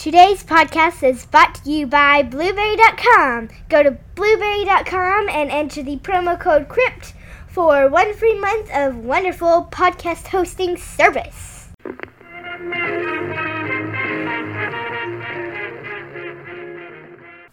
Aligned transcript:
Today's 0.00 0.42
podcast 0.42 1.06
is 1.06 1.26
brought 1.26 1.56
to 1.56 1.70
you 1.70 1.86
by 1.86 2.22
Blubrry.com. 2.22 3.50
Go 3.68 3.82
to 3.82 3.98
Blubrry.com 4.14 5.28
and 5.28 5.50
enter 5.50 5.82
the 5.82 5.98
promo 5.98 6.40
code 6.40 6.68
CRYPT 6.68 7.12
for 7.46 7.86
one 7.86 8.14
free 8.14 8.40
month 8.40 8.70
of 8.74 8.96
wonderful 8.96 9.68
podcast 9.70 10.28
hosting 10.28 10.78
service. 10.78 11.68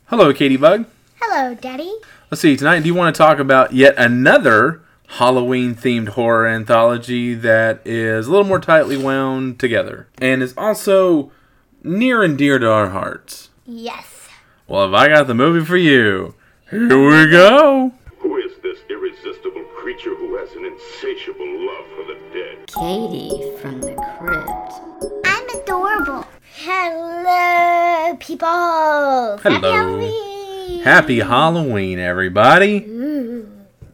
Hello, 0.06 0.34
Katie 0.34 0.56
Bug. 0.56 0.86
Hello, 1.20 1.54
Daddy. 1.54 1.94
Let's 2.32 2.40
see, 2.40 2.56
tonight, 2.56 2.80
do 2.80 2.86
you 2.86 2.96
want 2.96 3.14
to 3.14 3.18
talk 3.18 3.40
about 3.40 3.74
yet 3.74 3.94
another 3.98 4.82
Halloween 5.08 5.76
themed 5.76 6.10
horror 6.10 6.48
anthology 6.48 7.34
that 7.34 7.82
is 7.84 8.28
a 8.28 8.32
little 8.32 8.48
more 8.48 8.62
tightly 8.62 8.96
wound 8.96 9.60
together 9.60 10.08
and 10.22 10.42
is 10.42 10.54
also 10.56 11.34
near 11.84 12.24
and 12.24 12.38
dear 12.38 12.60
to 12.60 12.70
our 12.70 12.90
hearts? 12.90 13.50
Yes. 13.66 14.28
Well, 14.68 14.88
if 14.88 14.94
I 14.94 15.08
got 15.10 15.28
the 15.28 15.34
movie 15.34 15.66
for 15.66 15.78
you, 15.78 16.36
here 16.70 16.82
we 16.82 17.30
go. 17.32 17.94
Who 18.20 18.38
is 18.38 18.52
this 18.62 18.80
irresistible 18.90 19.64
creature 19.78 20.16
who 20.16 20.36
has 20.38 20.52
an 20.54 20.66
insatiable 20.66 21.66
love 21.66 21.86
for 21.96 22.04
the 22.06 22.20
dead? 22.34 22.68
Katie 22.68 23.58
from 23.62 23.82
the 23.82 23.96
crypt. 24.18 25.26
I'm 25.26 25.50
adorable. 25.62 26.28
Hello, 26.56 28.16
people. 28.20 28.48
Happy 28.48 29.56
Hello. 29.56 29.72
Halloween. 29.74 30.82
Happy 30.84 31.20
Halloween, 31.20 32.00
everybody. 32.00 32.84
Ooh, 32.86 33.50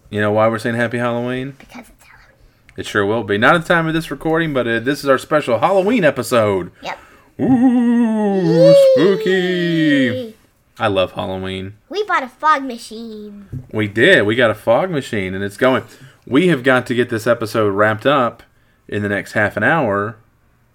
You 0.09 0.21
know 0.21 0.31
why 0.31 0.47
we're 0.47 0.59
saying 0.59 0.75
Happy 0.75 0.97
Halloween? 0.97 1.51
because 1.59 1.89
it's 1.89 2.03
Halloween. 2.03 2.37
It 2.77 2.85
sure 2.87 3.05
will 3.05 3.23
be. 3.23 3.37
Not 3.37 3.55
at 3.55 3.61
the 3.61 3.67
time 3.67 3.87
of 3.87 3.93
this 3.93 4.09
recording, 4.09 4.53
but 4.53 4.67
uh, 4.67 4.79
this 4.79 4.99
is 5.03 5.09
our 5.09 5.17
special 5.19 5.59
Halloween 5.59 6.03
episode. 6.03 6.71
Yep. 6.81 6.97
Ooh, 7.39 8.73
spooky. 8.93 10.35
I 10.79 10.87
love 10.87 11.13
Halloween. 11.13 11.75
We 11.89 12.03
bought 12.03 12.23
a 12.23 12.27
fog 12.27 12.63
machine. 12.63 13.65
We 13.71 13.87
did. 13.87 14.23
We 14.23 14.35
got 14.35 14.49
a 14.51 14.55
fog 14.55 14.89
machine 14.89 15.33
and 15.33 15.43
it's 15.43 15.57
going. 15.57 15.83
We 16.25 16.47
have 16.47 16.63
got 16.63 16.85
to 16.87 16.95
get 16.95 17.09
this 17.09 17.27
episode 17.27 17.69
wrapped 17.69 18.05
up 18.05 18.43
in 18.87 19.01
the 19.03 19.09
next 19.09 19.33
half 19.33 19.57
an 19.57 19.63
hour. 19.63 20.17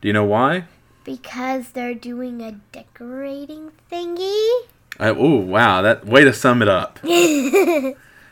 Do 0.01 0.09
you 0.09 0.15
know 0.15 0.25
why? 0.25 0.65
Because 1.05 1.71
they're 1.71 1.95
doing 1.95 2.43
a 2.43 2.53
decorating 2.73 3.73
thingy. 3.91 4.61
Uh, 5.01 5.15
oh, 5.17 5.37
wow. 5.37 5.83
That 5.83 6.07
way 6.07 6.25
to 6.25 6.33
sum 6.33 6.63
it 6.63 6.69
up. 6.69 6.99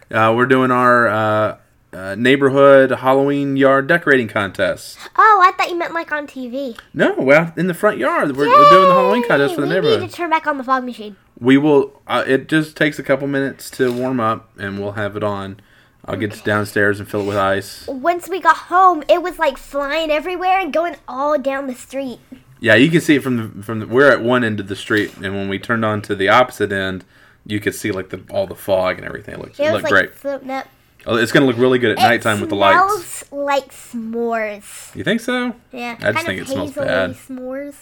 Uh, 0.08 0.32
we're 0.36 0.46
doing 0.46 0.70
our 0.70 1.08
uh, 1.08 1.56
uh, 1.96 2.14
neighborhood 2.14 2.90
Halloween 2.90 3.56
yard 3.56 3.86
decorating 3.86 4.28
contest. 4.28 4.98
Oh, 5.16 5.42
I 5.44 5.52
thought 5.56 5.70
you 5.70 5.76
meant 5.78 5.94
like 5.94 6.12
on 6.12 6.26
TV. 6.26 6.78
No, 6.92 7.14
well, 7.18 7.52
in 7.56 7.66
the 7.66 7.74
front 7.74 7.98
yard. 7.98 8.36
We're, 8.36 8.48
we're 8.48 8.70
doing 8.70 8.88
the 8.88 8.94
Halloween 8.94 9.26
contest 9.26 9.54
for 9.54 9.60
the 9.62 9.66
neighborhood. 9.66 9.84
we 9.84 9.90
neighborhood. 9.90 10.00
need 10.02 10.10
to 10.10 10.16
turn 10.16 10.30
back 10.30 10.46
on 10.46 10.58
the 10.58 10.64
fog 10.64 10.84
machine. 10.84 11.16
We 11.40 11.56
will. 11.58 12.00
Uh, 12.06 12.24
it 12.26 12.48
just 12.48 12.76
takes 12.76 12.98
a 12.98 13.02
couple 13.02 13.26
minutes 13.26 13.70
to 13.72 13.92
warm 13.92 14.20
up, 14.20 14.50
and 14.58 14.78
we'll 14.78 14.92
have 14.92 15.16
it 15.16 15.22
on. 15.24 15.60
I'll 16.04 16.16
get 16.16 16.44
downstairs 16.44 17.00
and 17.00 17.08
fill 17.08 17.22
it 17.22 17.26
with 17.26 17.36
ice. 17.36 17.86
Once 17.88 18.28
we 18.28 18.40
got 18.40 18.56
home, 18.56 19.02
it 19.08 19.22
was 19.22 19.38
like 19.40 19.58
flying 19.58 20.10
everywhere 20.10 20.60
and 20.60 20.72
going 20.72 20.96
all 21.08 21.36
down 21.38 21.66
the 21.66 21.74
street. 21.74 22.20
Yeah, 22.60 22.76
you 22.76 22.90
can 22.90 23.00
see 23.00 23.16
it 23.16 23.22
from 23.22 23.36
the 23.56 23.62
from 23.62 23.80
the. 23.80 23.86
We're 23.86 24.10
at 24.10 24.22
one 24.22 24.44
end 24.44 24.60
of 24.60 24.68
the 24.68 24.76
street, 24.76 25.14
and 25.16 25.34
when 25.34 25.48
we 25.48 25.58
turned 25.58 25.84
on 25.84 26.02
to 26.02 26.14
the 26.14 26.28
opposite 26.28 26.70
end, 26.72 27.04
you 27.44 27.58
could 27.60 27.74
see 27.74 27.90
like 27.90 28.10
the 28.10 28.22
all 28.30 28.46
the 28.46 28.54
fog 28.54 28.96
and 28.98 29.04
everything. 29.04 29.34
It 29.34 29.40
looked, 29.40 29.58
It 29.60 29.64
it 29.64 29.72
was 29.72 29.82
looked 29.82 29.84
like 29.84 29.90
great. 29.92 30.14
floating 30.14 30.50
up. 30.50 30.68
Oh, 31.06 31.16
it's 31.16 31.32
gonna 31.32 31.46
look 31.46 31.56
really 31.56 31.78
good 31.78 31.92
at 31.92 31.98
nighttime 31.98 32.40
with 32.40 32.50
the 32.50 32.56
lights. 32.56 33.04
smells 33.04 33.24
like 33.32 33.68
s'mores. 33.70 34.94
You 34.96 35.04
think 35.04 35.20
so? 35.20 35.54
Yeah, 35.72 35.96
I 36.00 36.12
just 36.12 36.26
think 36.26 36.40
it 36.40 36.48
smells 36.48 36.72
bad. 36.72 37.12
S'mores. 37.12 37.74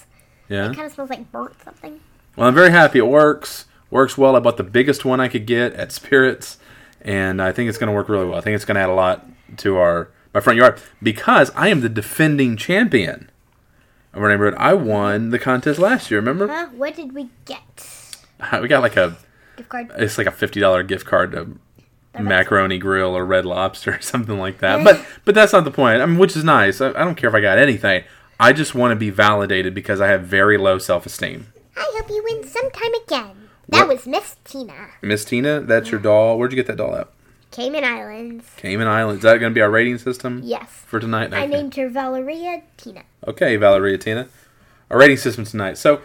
Yeah. 0.49 0.69
It 0.69 0.75
kind 0.75 0.85
of 0.87 0.93
smells 0.93 1.09
like 1.09 1.31
burnt 1.31 1.55
something. 1.63 1.99
Well, 2.35 2.47
I'm 2.47 2.53
very 2.53 2.69
happy 2.71 2.99
it 2.99 3.07
works. 3.07 3.65
Works 3.89 4.17
well. 4.17 4.35
I 4.35 4.39
bought 4.39 4.57
the 4.57 4.63
biggest 4.63 5.05
one 5.05 5.19
I 5.19 5.27
could 5.27 5.45
get 5.45 5.73
at 5.73 5.91
Spirits, 5.91 6.57
and 7.01 7.41
I 7.41 7.51
think 7.51 7.69
it's 7.69 7.77
going 7.77 7.87
to 7.87 7.93
work 7.95 8.09
really 8.09 8.25
well. 8.25 8.37
I 8.37 8.41
think 8.41 8.55
it's 8.55 8.65
going 8.65 8.75
to 8.75 8.81
add 8.81 8.89
a 8.89 8.93
lot 8.93 9.25
to 9.57 9.77
our 9.77 10.09
my 10.33 10.39
front 10.41 10.57
yard 10.57 10.79
because 11.01 11.49
I 11.55 11.69
am 11.69 11.81
the 11.81 11.89
defending 11.89 12.57
champion 12.57 13.29
of 14.13 14.21
our 14.21 14.29
neighborhood. 14.29 14.55
I 14.59 14.73
won 14.73 15.29
the 15.29 15.39
contest 15.39 15.79
last 15.79 16.11
year. 16.11 16.19
Remember? 16.19 16.47
Huh? 16.47 16.67
What 16.75 16.95
did 16.95 17.13
we 17.13 17.29
get? 17.45 18.17
We 18.61 18.67
got 18.67 18.81
like 18.81 18.97
a 18.97 19.15
Gift 19.55 19.69
card. 19.69 19.91
it's 19.97 20.17
like 20.17 20.27
a 20.27 20.31
fifty 20.31 20.59
dollar 20.59 20.83
gift 20.83 21.05
card 21.05 21.31
to 21.31 21.57
Macaroni 22.19 22.77
Grill 22.77 23.15
or 23.15 23.25
Red 23.25 23.45
Lobster 23.45 23.95
or 23.95 24.01
something 24.01 24.37
like 24.39 24.59
that. 24.59 24.83
But 24.83 25.05
but 25.25 25.35
that's 25.35 25.53
not 25.53 25.63
the 25.63 25.71
point. 25.71 26.01
I 26.01 26.05
mean, 26.05 26.17
which 26.17 26.35
is 26.35 26.43
nice. 26.43 26.81
I, 26.81 26.89
I 26.89 27.03
don't 27.05 27.15
care 27.15 27.29
if 27.29 27.35
I 27.35 27.41
got 27.41 27.57
anything. 27.57 28.03
I 28.39 28.51
just 28.53 28.75
want 28.75 28.91
to 28.91 28.95
be 28.95 29.09
validated 29.09 29.73
because 29.73 30.01
I 30.01 30.07
have 30.07 30.23
very 30.23 30.57
low 30.57 30.77
self 30.77 31.05
esteem. 31.05 31.47
I 31.77 31.89
hope 31.97 32.09
you 32.09 32.23
win 32.23 32.45
sometime 32.47 32.93
again. 33.05 33.49
That 33.69 33.87
What? 33.87 33.97
was 33.97 34.05
Miss 34.07 34.35
Tina. 34.43 34.73
Miss 35.01 35.25
Tina, 35.25 35.61
that's 35.61 35.89
your 35.91 35.99
doll. 35.99 36.37
Where'd 36.37 36.51
you 36.51 36.55
get 36.55 36.67
that 36.67 36.77
doll 36.77 36.95
at? 36.95 37.09
Cayman 37.51 37.83
Islands. 37.85 38.45
Cayman 38.57 38.87
Islands. 38.87 39.19
Is 39.19 39.23
that 39.23 39.39
going 39.39 39.51
to 39.51 39.55
be 39.55 39.61
our 39.61 39.69
rating 39.71 39.97
system 39.97 40.41
Yes. 40.43 40.67
for 40.69 40.99
tonight? 40.99 41.33
I 41.33 41.43
Okay. 41.43 41.47
named 41.47 41.75
her 41.75 41.89
Valeria 41.89 42.61
Tina. 42.77 43.03
Okay, 43.25 43.55
Valeria 43.55 43.97
Tina. 43.97 44.27
Our 44.91 44.99
rating 44.99 45.17
system 45.17 45.45
tonight. 45.45 45.77
So, 45.77 46.01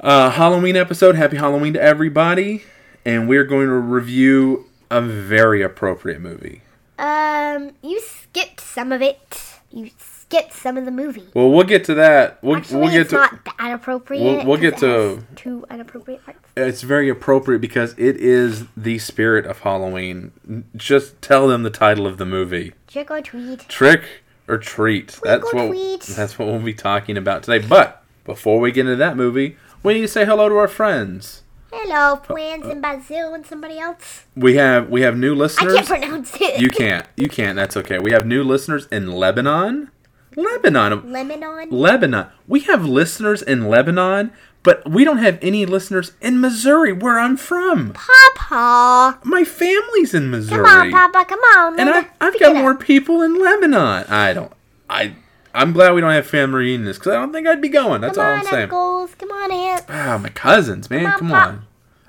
uh, 0.00 0.30
Halloween 0.30 0.76
episode. 0.76 1.14
Happy 1.16 1.38
Halloween 1.38 1.72
to 1.72 1.82
everybody. 1.82 2.62
And 3.04 3.28
we're 3.28 3.44
going 3.44 3.66
to 3.68 3.72
review 3.74 4.65
a 4.90 5.00
very 5.00 5.62
appropriate 5.62 6.20
movie. 6.20 6.62
Um, 6.98 7.72
you 7.82 8.00
skipped 8.00 8.60
some 8.60 8.92
of 8.92 9.02
it. 9.02 9.58
You 9.70 9.90
skipped 9.98 10.52
some 10.54 10.76
of 10.76 10.84
the 10.84 10.90
movie. 10.90 11.24
Well, 11.34 11.50
we'll 11.50 11.64
get 11.64 11.84
to 11.84 11.94
that. 11.94 12.38
We'll, 12.42 12.56
Actually, 12.56 12.80
we'll 12.82 12.90
get 12.90 13.00
it's 13.02 13.10
to. 13.10 13.16
not 13.16 13.44
that 13.44 13.72
appropriate. 13.74 14.22
We'll- 14.22 14.46
we'll 14.46 14.56
get 14.60 14.78
to- 14.78 15.22
two 15.36 15.64
inappropriate 15.70 16.24
parts. 16.24 16.40
It's 16.56 16.82
very 16.82 17.08
appropriate 17.10 17.58
because 17.60 17.94
it 17.98 18.16
is 18.16 18.64
the 18.76 18.98
spirit 18.98 19.44
of 19.44 19.60
Halloween. 19.60 20.64
Just 20.74 21.20
tell 21.20 21.46
them 21.48 21.62
the 21.64 21.70
title 21.70 22.06
of 22.06 22.16
the 22.16 22.24
movie. 22.24 22.72
Trick 22.86 23.10
or 23.10 23.20
treat. 23.20 23.68
Trick 23.68 24.04
or 24.48 24.56
treat. 24.56 25.18
That's 25.22 25.44
or 25.52 25.54
what 25.54 25.68
treat. 25.68 26.00
that's 26.02 26.38
what 26.38 26.48
we'll 26.48 26.60
be 26.60 26.72
talking 26.74 27.18
about 27.18 27.42
today. 27.42 27.66
But 27.66 28.02
before 28.24 28.58
we 28.58 28.72
get 28.72 28.82
into 28.86 28.96
that 28.96 29.16
movie, 29.16 29.56
we 29.82 29.94
need 29.94 30.00
to 30.02 30.08
say 30.08 30.24
hello 30.24 30.48
to 30.48 30.54
our 30.56 30.68
friends. 30.68 31.42
Hello, 31.78 32.16
friends 32.16 32.66
in 32.66 32.80
Brazil 32.80 33.34
and 33.34 33.44
somebody 33.44 33.78
else. 33.78 34.24
We 34.34 34.56
have 34.56 34.88
we 34.88 35.02
have 35.02 35.16
new 35.16 35.34
listeners. 35.34 35.74
I 35.74 35.76
can't 35.76 35.86
pronounce 35.88 36.40
it. 36.40 36.58
You 36.60 36.70
can't. 36.70 37.06
You 37.16 37.28
can't. 37.28 37.54
That's 37.56 37.76
okay. 37.76 37.98
We 37.98 38.12
have 38.12 38.26
new 38.26 38.42
listeners 38.42 38.86
in 38.90 39.12
Lebanon. 39.12 39.90
Lebanon. 40.34 41.12
Lebanon. 41.12 41.70
Lebanon. 41.70 42.26
We 42.48 42.60
have 42.60 42.84
listeners 42.86 43.42
in 43.42 43.68
Lebanon, 43.68 44.32
but 44.62 44.88
we 44.88 45.04
don't 45.04 45.18
have 45.18 45.38
any 45.42 45.66
listeners 45.66 46.12
in 46.22 46.40
Missouri, 46.40 46.92
where 46.94 47.18
I'm 47.18 47.36
from. 47.36 47.92
Papa. 47.94 49.18
My 49.24 49.44
family's 49.44 50.14
in 50.14 50.30
Missouri. 50.30 50.64
Come 50.64 50.94
on, 50.94 51.12
Papa. 51.12 51.24
Come 51.28 51.40
on. 51.40 51.78
and 51.80 51.90
I, 51.90 52.06
I've 52.20 52.38
got 52.40 52.56
more 52.56 52.74
people 52.74 53.20
in 53.22 53.38
Lebanon. 53.38 54.04
I 54.08 54.32
don't. 54.32 54.52
I. 54.88 55.14
I'm 55.54 55.72
glad 55.72 55.92
we 55.94 56.02
don't 56.02 56.10
have 56.12 56.26
family 56.26 56.58
reunions 56.64 56.98
because 56.98 57.12
I 57.12 57.16
don't 57.16 57.32
think 57.32 57.46
I'd 57.46 57.62
be 57.62 57.70
going. 57.70 58.02
That's 58.02 58.18
Come 58.18 58.26
all 58.26 58.32
I'm 58.34 58.44
saying. 58.44 58.62
uncles. 58.64 59.14
Come 59.14 59.30
on, 59.30 59.50
aunts. 59.50 59.84
Ah, 59.88 60.18
my 60.22 60.28
cousins, 60.28 60.90
man. 60.90 61.04
Come 61.12 61.12
on, 61.12 61.18
Come 61.18 61.32
on. 61.32 61.65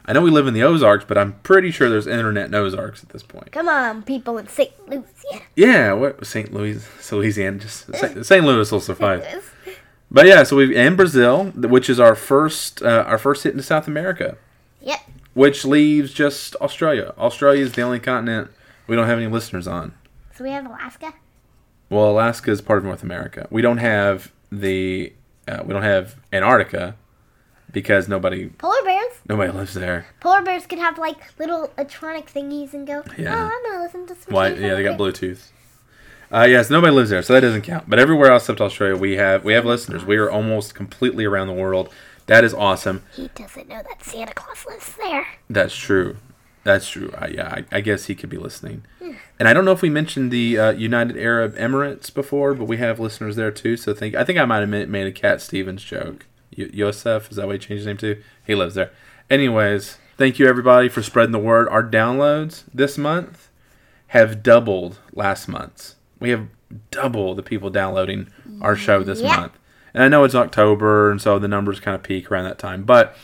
I 0.08 0.14
know 0.14 0.22
we 0.22 0.32
live 0.32 0.48
in 0.48 0.54
the 0.54 0.64
Ozarks, 0.64 1.04
but 1.06 1.18
I'm 1.18 1.34
pretty 1.44 1.70
sure 1.70 1.90
there's 1.90 2.08
internet 2.08 2.46
in 2.46 2.56
Ozarks 2.56 3.04
at 3.04 3.10
this 3.10 3.24
point. 3.24 3.52
Come 3.52 3.68
on, 3.68 4.04
people 4.04 4.38
in 4.38 4.48
St. 4.48 4.72
Lucia. 4.90 5.42
Yeah, 5.56 5.92
what 5.94 6.26
St. 6.26 6.54
Louis, 6.54 6.82
Louisiana, 7.12 7.58
just 7.60 7.94
St. 7.94 8.26
St. 8.26 8.46
Louis 8.46 8.72
will 8.72 8.80
suffice. 8.80 9.26
But 10.10 10.26
yeah, 10.26 10.44
so 10.44 10.56
we've 10.56 10.76
and 10.76 10.96
Brazil, 10.96 11.46
which 11.56 11.90
is 11.90 12.00
our 12.00 12.16
first 12.16 12.82
uh, 12.82 13.04
our 13.06 13.18
first 13.18 13.44
hit 13.44 13.52
into 13.52 13.64
South 13.64 13.88
America, 13.88 14.38
Yep. 14.82 15.00
which 15.34 15.66
leaves 15.66 16.14
just 16.14 16.56
Australia. 16.58 17.14
Australia 17.18 17.64
is 17.66 17.74
the 17.74 17.82
only 17.82 18.00
continent 18.00 18.50
we 18.88 18.96
don't 18.96 19.08
have 19.08 19.18
any 19.18 19.28
listeners 19.28 19.68
on. 19.68 19.94
So 20.36 20.46
we 20.46 20.52
have 20.52 20.66
Alaska. 20.66 21.14
Well, 21.90 22.10
Alaska 22.12 22.52
is 22.52 22.62
part 22.62 22.78
of 22.80 22.86
North 22.86 23.04
America. 23.04 23.48
We 23.50 23.62
don't 23.62 23.80
have 23.80 24.32
the 24.50 25.12
uh, 25.50 25.64
we 25.66 25.74
don't 25.74 25.84
have 25.84 26.16
Antarctica 26.32 26.96
because 27.72 28.08
nobody 28.08 28.48
Polar 28.48 28.82
bears. 28.84 29.14
nobody 29.28 29.52
lives 29.52 29.74
there. 29.74 30.08
Polar 30.20 30.42
bears 30.42 30.66
could 30.66 30.80
have 30.80 30.98
like 30.98 31.18
little 31.40 31.72
electronic 31.78 32.26
thingies 32.32 32.74
and 32.74 32.88
go. 32.88 33.04
Yeah. 33.18 33.34
Oh, 33.36 33.52
I'm 33.54 33.72
gonna 33.72 33.84
listen 33.84 34.08
to 34.08 34.16
some. 34.16 34.34
Why? 34.34 34.50
Yeah, 34.50 34.76
they 34.76 34.84
got 34.84 34.98
Bluetooth. 34.98 35.50
Uh, 36.32 36.46
yes, 36.50 36.70
nobody 36.70 36.92
lives 36.92 37.10
there, 37.10 37.22
so 37.22 37.34
that 37.34 37.40
doesn't 37.42 37.62
count. 37.62 37.90
But 37.90 38.00
everywhere 38.00 38.32
else 38.32 38.44
except 38.44 38.60
Australia, 38.60 38.98
we 38.98 39.16
have 39.16 39.44
we 39.44 39.54
have 39.54 39.66
listeners. 39.66 40.04
We 40.06 40.18
are 40.18 40.30
almost 40.30 40.76
completely 40.76 41.26
around 41.26 41.48
the 41.48 41.54
world. 41.54 41.94
That 42.26 42.44
is 42.44 42.54
awesome. 42.54 43.04
He 43.16 43.30
doesn't 43.36 43.70
know 43.70 43.82
that 43.88 44.04
Santa 44.04 44.34
Claus 44.34 44.66
lives 44.66 44.94
there. 44.98 45.26
That's 45.50 45.76
true. 45.76 46.18
That's 46.66 46.90
true. 46.90 47.14
I, 47.18 47.28
yeah, 47.28 47.48
I, 47.48 47.78
I 47.78 47.80
guess 47.80 48.08
he 48.08 48.16
could 48.16 48.30
be 48.30 48.38
listening. 48.38 48.84
And 49.40 49.48
I 49.48 49.54
don't 49.54 49.64
know 49.64 49.72
if 49.72 49.82
we 49.82 49.90
mentioned 49.90 50.32
the 50.32 50.60
uh, 50.60 50.72
United 50.72 51.16
Arab 51.16 51.56
Emirates 51.56 52.14
before, 52.14 52.54
but 52.54 52.66
we 52.66 52.76
have 52.78 53.00
listeners 53.00 53.38
there 53.38 53.52
too. 53.52 53.78
So 53.78 53.94
think 53.94 54.16
I 54.16 54.26
think 54.26 54.38
I 54.38 54.44
might 54.44 54.60
have 54.68 54.90
made 54.90 55.08
a 55.08 55.12
Cat 55.14 55.42
Stevens 55.42 55.82
joke. 55.84 56.26
Y- 56.58 56.70
Yosef 56.74 57.30
is 57.30 57.38
that 57.38 57.46
what 57.48 57.54
he 57.54 57.60
changed 57.60 57.80
his 57.82 57.86
name 57.88 57.98
to? 57.98 58.22
He 58.46 58.56
lives 58.56 58.76
there. 58.76 58.92
Anyways, 59.30 59.98
thank 60.18 60.40
you 60.40 60.48
everybody 60.48 60.90
for 60.90 61.02
spreading 61.04 61.32
the 61.32 61.40
word. 61.40 61.68
Our 61.70 61.84
downloads 61.84 62.64
this 62.74 62.98
month 62.98 63.50
have 64.08 64.42
doubled 64.42 65.00
last 65.14 65.48
month's. 65.48 65.96
We 66.20 66.30
have 66.32 66.48
double 66.92 67.36
the 67.36 67.44
people 67.44 67.70
downloading 67.70 68.30
our 68.62 68.76
show 68.76 69.04
this 69.04 69.22
Yeah. 69.22 69.36
month. 69.36 69.54
And 69.94 70.04
I 70.04 70.08
know 70.08 70.24
it's 70.24 70.36
October, 70.36 71.10
and 71.12 71.22
so 71.22 71.40
the 71.40 71.48
numbers 71.48 71.80
kind 71.80 71.96
of 71.96 72.04
peak 72.04 72.32
around 72.32 72.44
that 72.46 72.60
time. 72.60 72.84
But 72.84 73.16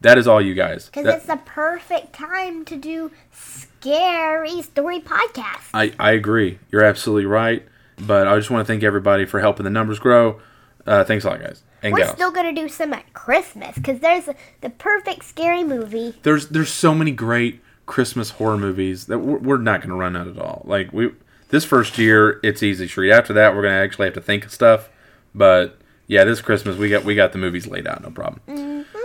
that 0.00 0.18
is 0.18 0.26
all 0.28 0.40
you 0.40 0.54
guys. 0.54 0.86
Because 0.86 1.06
it's 1.06 1.26
the 1.26 1.38
perfect 1.44 2.12
time 2.12 2.64
to 2.66 2.76
do 2.76 3.10
scary 3.32 4.62
story 4.62 5.00
podcast. 5.00 5.70
I, 5.74 5.92
I 5.98 6.12
agree. 6.12 6.58
You're 6.70 6.84
absolutely 6.84 7.26
right. 7.26 7.64
But 7.98 8.26
I 8.28 8.36
just 8.36 8.50
want 8.50 8.66
to 8.66 8.70
thank 8.72 8.82
everybody 8.82 9.24
for 9.24 9.40
helping 9.40 9.64
the 9.64 9.70
numbers 9.70 9.98
grow. 9.98 10.40
Uh, 10.86 11.02
thanks 11.04 11.24
a 11.24 11.30
lot, 11.30 11.40
guys 11.40 11.62
and 11.86 11.92
We're 11.92 12.00
gals. 12.00 12.12
still 12.12 12.30
gonna 12.30 12.52
do 12.52 12.68
some 12.68 12.92
at 12.92 13.12
Christmas 13.14 13.74
because 13.76 14.00
there's 14.00 14.28
the 14.60 14.70
perfect 14.70 15.24
scary 15.24 15.64
movie. 15.64 16.14
there's 16.22 16.48
there's 16.48 16.70
so 16.72 16.94
many 16.94 17.10
great 17.12 17.60
Christmas 17.86 18.30
horror 18.30 18.56
movies 18.58 19.06
that 19.06 19.18
we're, 19.20 19.38
we're 19.38 19.58
not 19.58 19.80
going 19.80 19.90
to 19.90 19.94
run 19.96 20.16
out 20.16 20.26
at 20.26 20.38
all. 20.38 20.62
Like 20.64 20.92
we 20.92 21.12
this 21.50 21.64
first 21.64 21.98
year, 21.98 22.40
it's 22.42 22.60
easy 22.62 22.88
street. 22.88 23.12
After 23.12 23.32
that, 23.34 23.54
we're 23.54 23.62
going 23.62 23.74
to 23.74 23.80
actually 23.80 24.06
have 24.06 24.14
to 24.14 24.20
think 24.20 24.44
of 24.44 24.52
stuff. 24.52 24.88
But 25.34 25.78
yeah, 26.08 26.24
this 26.24 26.40
Christmas 26.40 26.76
we 26.76 26.88
got 26.90 27.04
we 27.04 27.14
got 27.14 27.30
the 27.32 27.38
movies 27.38 27.66
laid 27.68 27.86
out, 27.86 28.02
no 28.02 28.10
problem. 28.10 28.40
Mm-hmm. 28.48 28.98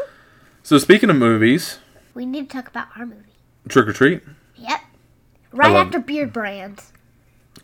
So 0.63 0.77
speaking 0.79 1.09
of 1.11 1.15
movies, 1.15 1.77
We 2.15 2.25
need 2.25 2.49
to 2.49 2.55
talk 2.57 2.67
about 2.67 2.87
our 2.97 3.05
movie. 3.05 3.21
Trick 3.69 3.87
or 3.87 3.93
Treat. 3.93 4.23
Yep. 4.55 4.79
Right 5.51 5.75
after 5.75 5.99
Beard 5.99 6.33
Brand. 6.33 6.81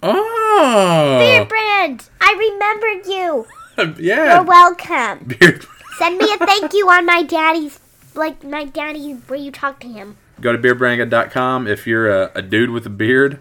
Oh, 0.03 1.17
Beard 1.19 1.47
Brand, 1.49 2.09
I 2.21 2.35
remembered 2.37 3.07
you. 3.11 3.45
yeah. 3.99 4.35
You're 4.35 4.43
welcome. 4.43 5.25
Beard. 5.39 5.65
Send 5.97 6.17
me 6.17 6.31
a 6.33 6.37
thank 6.37 6.73
you 6.73 6.89
on 6.89 7.05
my 7.05 7.23
daddy's, 7.23 7.79
like 8.15 8.43
my 8.43 8.65
daddy, 8.65 9.13
where 9.13 9.39
you 9.39 9.51
talk 9.51 9.79
to 9.81 9.87
him, 9.87 10.17
Go 10.39 10.51
to 10.51 10.57
beardbrand.com 10.57 11.67
if 11.67 11.87
you're 11.87 12.09
a, 12.11 12.31
a 12.35 12.41
dude 12.43 12.69
with 12.69 12.85
a 12.85 12.89
beard. 12.91 13.39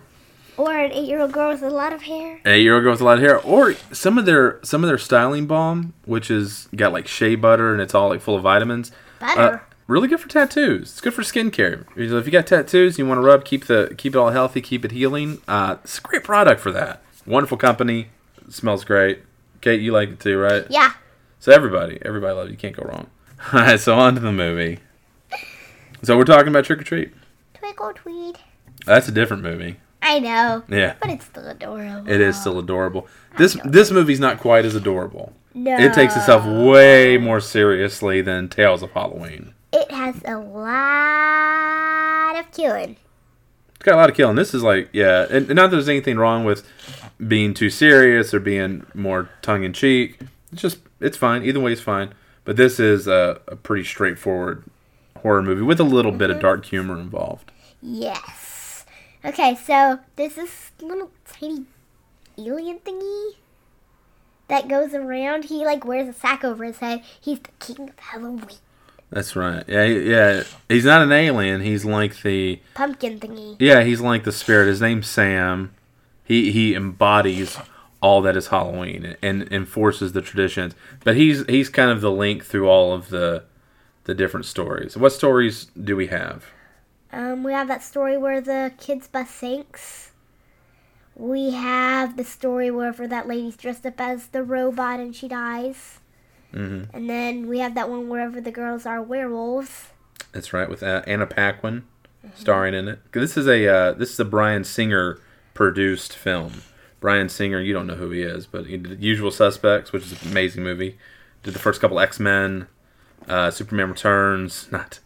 or 0.56 0.72
an 0.74 0.90
eight-year-old 0.92 1.32
girl 1.32 1.50
with 1.50 1.62
a 1.62 1.68
lot 1.68 1.92
of 1.92 2.02
hair. 2.02 2.40
year 2.56 2.78
ago 2.78 2.90
with 2.92 3.02
a 3.02 3.04
lot 3.04 3.18
of 3.18 3.22
hair, 3.24 3.38
or 3.40 3.74
some 3.92 4.16
of 4.16 4.24
their 4.24 4.58
some 4.62 4.82
of 4.82 4.88
their 4.88 4.96
styling 4.98 5.46
balm, 5.46 5.92
which 6.06 6.30
is 6.30 6.68
got 6.74 6.92
like 6.92 7.06
shea 7.06 7.34
butter 7.34 7.72
and 7.72 7.82
it's 7.82 7.94
all 7.94 8.08
like 8.08 8.22
full 8.22 8.36
of 8.36 8.42
vitamins. 8.42 8.90
Uh, 9.20 9.34
Butter. 9.34 9.62
really 9.86 10.08
good 10.08 10.20
for 10.20 10.28
tattoos. 10.28 10.92
It's 10.92 11.00
good 11.02 11.12
for 11.14 11.22
skincare. 11.22 11.84
So 12.08 12.16
if 12.16 12.24
you 12.24 12.32
got 12.32 12.46
tattoos, 12.46 12.98
you 12.98 13.06
want 13.06 13.18
to 13.18 13.22
rub, 13.26 13.44
keep 13.44 13.66
the 13.66 13.94
keep 13.98 14.14
it 14.14 14.18
all 14.18 14.30
healthy, 14.30 14.62
keep 14.62 14.82
it 14.86 14.92
healing. 14.92 15.42
Uh, 15.46 15.76
it's 15.84 15.98
a 15.98 16.00
great 16.00 16.24
product 16.24 16.60
for 16.62 16.72
that. 16.72 17.02
Wonderful 17.26 17.58
company. 17.58 18.08
smells 18.48 18.84
great. 18.84 19.20
Kate, 19.60 19.80
you 19.80 19.92
like 19.92 20.10
it 20.10 20.20
too, 20.20 20.38
right? 20.38 20.64
Yeah. 20.70 20.92
So 21.40 21.52
everybody, 21.52 21.98
everybody 22.04 22.34
loves 22.34 22.48
it. 22.48 22.52
You 22.52 22.58
can't 22.58 22.76
go 22.76 22.84
wrong. 22.84 23.08
All 23.52 23.60
right, 23.60 23.80
so 23.80 23.94
on 23.96 24.14
to 24.14 24.20
the 24.20 24.32
movie. 24.32 24.78
So 26.02 26.16
we're 26.16 26.24
talking 26.24 26.48
about 26.48 26.64
Trick 26.64 26.80
or 26.80 26.84
Treat. 26.84 27.12
Twinkle 27.54 27.92
tweed. 27.94 28.38
That's 28.84 29.08
a 29.08 29.12
different 29.12 29.42
movie. 29.42 29.76
I 30.02 30.18
know, 30.20 30.62
Yeah. 30.68 30.94
but 31.00 31.10
it's 31.10 31.24
still 31.26 31.46
adorable. 31.48 32.08
It 32.08 32.20
is 32.20 32.40
still 32.40 32.58
adorable. 32.58 33.08
This 33.38 33.56
this 33.64 33.90
movie's 33.90 34.20
not 34.20 34.38
quite 34.38 34.64
as 34.64 34.74
adorable. 34.76 35.32
No. 35.54 35.76
It 35.76 35.94
takes 35.94 36.16
itself 36.16 36.44
way 36.46 37.18
more 37.18 37.40
seriously 37.40 38.20
than 38.22 38.48
Tales 38.48 38.82
of 38.82 38.92
Halloween. 38.92 39.54
It 39.72 39.90
has 39.90 40.14
a 40.24 40.36
lot 40.36 42.38
of 42.38 42.50
killing. 42.52 42.96
It's 43.74 43.82
got 43.84 43.94
a 43.94 43.96
lot 43.96 44.10
of 44.10 44.16
killing. 44.16 44.36
This 44.36 44.54
is 44.54 44.62
like, 44.62 44.90
yeah, 44.92 45.26
and, 45.28 45.46
and 45.46 45.56
not 45.56 45.70
that 45.70 45.76
there's 45.76 45.88
anything 45.88 46.18
wrong 46.18 46.44
with 46.44 46.64
being 47.24 47.54
too 47.54 47.70
serious 47.70 48.34
or 48.34 48.40
being 48.40 48.86
more 48.94 49.30
tongue 49.42 49.64
in 49.64 49.72
cheek. 49.72 50.18
It's 50.52 50.62
just, 50.62 50.78
it's 51.00 51.16
fine. 51.16 51.44
Either 51.44 51.60
way 51.60 51.72
is 51.72 51.80
fine. 51.80 52.14
But 52.44 52.56
this 52.56 52.78
is 52.78 53.06
a, 53.08 53.40
a 53.48 53.56
pretty 53.56 53.84
straightforward 53.84 54.62
horror 55.18 55.42
movie 55.42 55.62
with 55.62 55.80
a 55.80 55.84
little 55.84 56.12
bit 56.12 56.30
of 56.30 56.36
mm-hmm. 56.36 56.42
dark 56.42 56.64
humor 56.66 56.98
involved. 56.98 57.50
Yes. 57.82 58.86
Okay, 59.24 59.56
so 59.56 59.98
there's 60.14 60.36
this 60.36 60.70
little 60.80 61.10
tiny 61.26 61.64
alien 62.38 62.78
thingy 62.78 63.32
that 64.48 64.68
goes 64.68 64.94
around. 64.94 65.46
He 65.46 65.64
like 65.64 65.84
wears 65.84 66.08
a 66.08 66.12
sack 66.12 66.44
over 66.44 66.64
his 66.64 66.78
head. 66.78 67.02
He's 67.20 67.40
the 67.40 67.50
king 67.58 67.88
of 67.88 67.98
Halloween. 67.98 68.58
That's 69.10 69.36
right. 69.36 69.64
Yeah, 69.68 69.84
yeah. 69.84 70.42
He's 70.68 70.84
not 70.84 71.02
an 71.02 71.12
alien. 71.12 71.60
He's 71.60 71.84
like 71.84 72.22
the 72.22 72.60
Pumpkin 72.74 73.18
thingy. 73.18 73.56
Yeah, 73.58 73.82
he's 73.82 74.00
like 74.00 74.24
the 74.24 74.32
spirit. 74.32 74.68
His 74.68 74.80
name's 74.80 75.06
Sam. 75.06 75.72
He 76.26 76.50
he 76.50 76.74
embodies 76.74 77.56
all 78.00 78.20
that 78.22 78.36
is 78.36 78.48
Halloween 78.48 79.16
and 79.22 79.50
enforces 79.52 80.12
the 80.12 80.20
traditions. 80.20 80.74
But 81.04 81.16
he's 81.16 81.46
he's 81.46 81.68
kind 81.68 81.90
of 81.90 82.00
the 82.00 82.10
link 82.10 82.44
through 82.44 82.68
all 82.68 82.92
of 82.92 83.08
the 83.10 83.44
the 84.04 84.14
different 84.14 84.46
stories. 84.46 84.96
What 84.96 85.12
stories 85.12 85.66
do 85.82 85.96
we 85.96 86.08
have? 86.08 86.44
Um, 87.12 87.44
we 87.44 87.52
have 87.52 87.68
that 87.68 87.82
story 87.82 88.18
where 88.18 88.40
the 88.40 88.72
kids 88.78 89.06
bus 89.08 89.30
sinks. 89.30 90.10
We 91.14 91.52
have 91.52 92.16
the 92.16 92.24
story 92.24 92.70
wherever 92.70 93.06
that 93.06 93.26
lady's 93.26 93.56
dressed 93.56 93.86
up 93.86 94.00
as 94.00 94.26
the 94.28 94.42
robot 94.42 95.00
and 95.00 95.14
she 95.14 95.28
dies. 95.28 96.00
Mhm. 96.52 96.88
And 96.92 97.08
then 97.08 97.46
we 97.48 97.60
have 97.60 97.74
that 97.74 97.88
one 97.88 98.08
wherever 98.08 98.40
the 98.40 98.50
girls 98.50 98.84
are 98.84 99.00
werewolves. 99.00 99.88
That's 100.32 100.52
right, 100.52 100.68
with 100.68 100.82
uh, 100.82 101.02
Anna 101.06 101.26
Paquin 101.26 101.84
starring 102.34 102.74
in 102.74 102.88
it. 102.88 102.98
This 103.12 103.36
is 103.36 103.46
a 103.46 103.66
uh, 103.66 103.92
this 103.92 104.12
is 104.12 104.20
a 104.20 104.24
Bryan 104.24 104.64
Singer 104.64 105.18
produced 105.56 106.12
film. 106.14 106.62
Bryan 107.00 107.28
Singer, 107.28 107.60
you 107.60 107.72
don't 107.72 107.86
know 107.86 107.94
who 107.94 108.10
he 108.10 108.22
is, 108.22 108.46
but 108.46 108.66
he 108.66 108.76
did 108.76 109.02
Usual 109.02 109.30
Suspects, 109.30 109.92
which 109.92 110.04
is 110.04 110.12
an 110.22 110.30
amazing 110.30 110.62
movie. 110.62 110.98
Did 111.42 111.54
the 111.54 111.58
first 111.60 111.80
couple 111.80 112.00
X 112.00 112.18
Men, 112.20 112.68
uh, 113.28 113.50
Superman 113.50 113.90
Returns, 113.90 114.68
not 114.72 115.00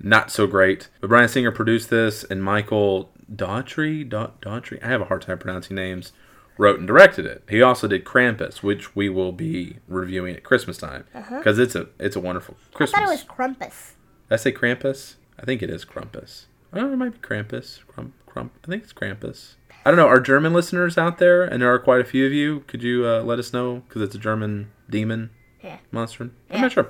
not 0.00 0.30
so 0.30 0.46
great. 0.46 0.88
But 1.00 1.08
Bryan 1.08 1.28
Singer 1.28 1.50
produced 1.52 1.90
this, 1.90 2.24
and 2.24 2.42
Michael 2.42 3.10
Dougherty, 3.34 4.04
Da- 4.04 4.30
Dougherty, 4.40 4.80
I 4.82 4.86
have 4.88 5.00
a 5.00 5.06
hard 5.06 5.22
time 5.22 5.38
pronouncing 5.38 5.76
names, 5.76 6.12
wrote 6.56 6.78
and 6.78 6.86
directed 6.86 7.26
it. 7.26 7.42
He 7.48 7.62
also 7.62 7.88
did 7.88 8.04
Krampus, 8.04 8.62
which 8.62 8.94
we 8.94 9.08
will 9.08 9.32
be 9.32 9.78
reviewing 9.88 10.34
at 10.36 10.44
Christmas 10.44 10.76
time 10.78 11.04
because 11.38 11.58
it's 11.58 11.74
a 11.74 11.88
it's 11.98 12.16
a 12.16 12.20
wonderful 12.20 12.56
Christmas. 12.74 12.94
I 13.00 13.04
thought 13.04 13.08
it 13.08 13.12
was 13.12 13.24
Crumpus. 13.24 13.94
Did 14.28 14.34
I 14.34 14.36
say 14.36 14.52
Krampus? 14.52 15.14
I 15.38 15.44
think 15.44 15.62
it 15.62 15.70
is 15.70 15.84
Krampus. 15.84 16.46
Oh, 16.72 16.92
it 16.92 16.96
might 16.96 17.12
be 17.12 17.18
Krampus. 17.18 17.86
Crump, 17.86 18.12
crump. 18.26 18.52
I 18.64 18.66
think 18.66 18.82
it's 18.82 18.92
Krampus. 18.92 19.54
I 19.88 19.90
don't 19.90 19.96
know. 19.96 20.06
Are 20.06 20.20
German 20.20 20.52
listeners 20.52 20.98
out 20.98 21.16
there? 21.16 21.44
And 21.44 21.62
there 21.62 21.72
are 21.72 21.78
quite 21.78 22.02
a 22.02 22.04
few 22.04 22.26
of 22.26 22.32
you. 22.34 22.60
Could 22.66 22.82
you 22.82 23.06
uh, 23.06 23.22
let 23.22 23.38
us 23.38 23.54
know? 23.54 23.76
Because 23.88 24.02
it's 24.02 24.14
a 24.14 24.18
German 24.18 24.70
demon 24.90 25.30
Yeah. 25.64 25.78
monster. 25.90 26.28
I'm 26.50 26.60
not 26.60 26.72
sure. 26.72 26.88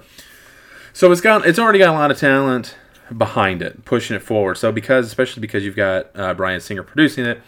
So 0.93 1.13
it's 1.13 1.21
got 1.21 1.47
it's 1.47 1.61
already 1.61 1.79
got 1.79 1.91
a 1.91 1.93
lot 1.93 2.11
of 2.11 2.19
talent 2.19 2.75
behind 3.17 3.63
it, 3.63 3.85
pushing 3.85 4.17
it 4.17 4.23
forward. 4.23 4.57
So 4.57 4.73
because 4.73 5.07
especially 5.07 5.43
because 5.43 5.65
you've 5.65 5.77
got 5.77 6.07
uh, 6.17 6.35
Bryan 6.35 6.61
Singer 6.61 6.83
producing 6.83 7.25
it, 7.25 7.41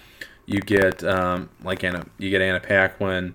you 0.46 0.60
get 0.60 1.02
um, 1.02 1.50
like 1.64 1.82
Anna, 1.82 2.06
you 2.16 2.30
get 2.30 2.40
Anna 2.42 2.60
Paquin, 2.60 3.34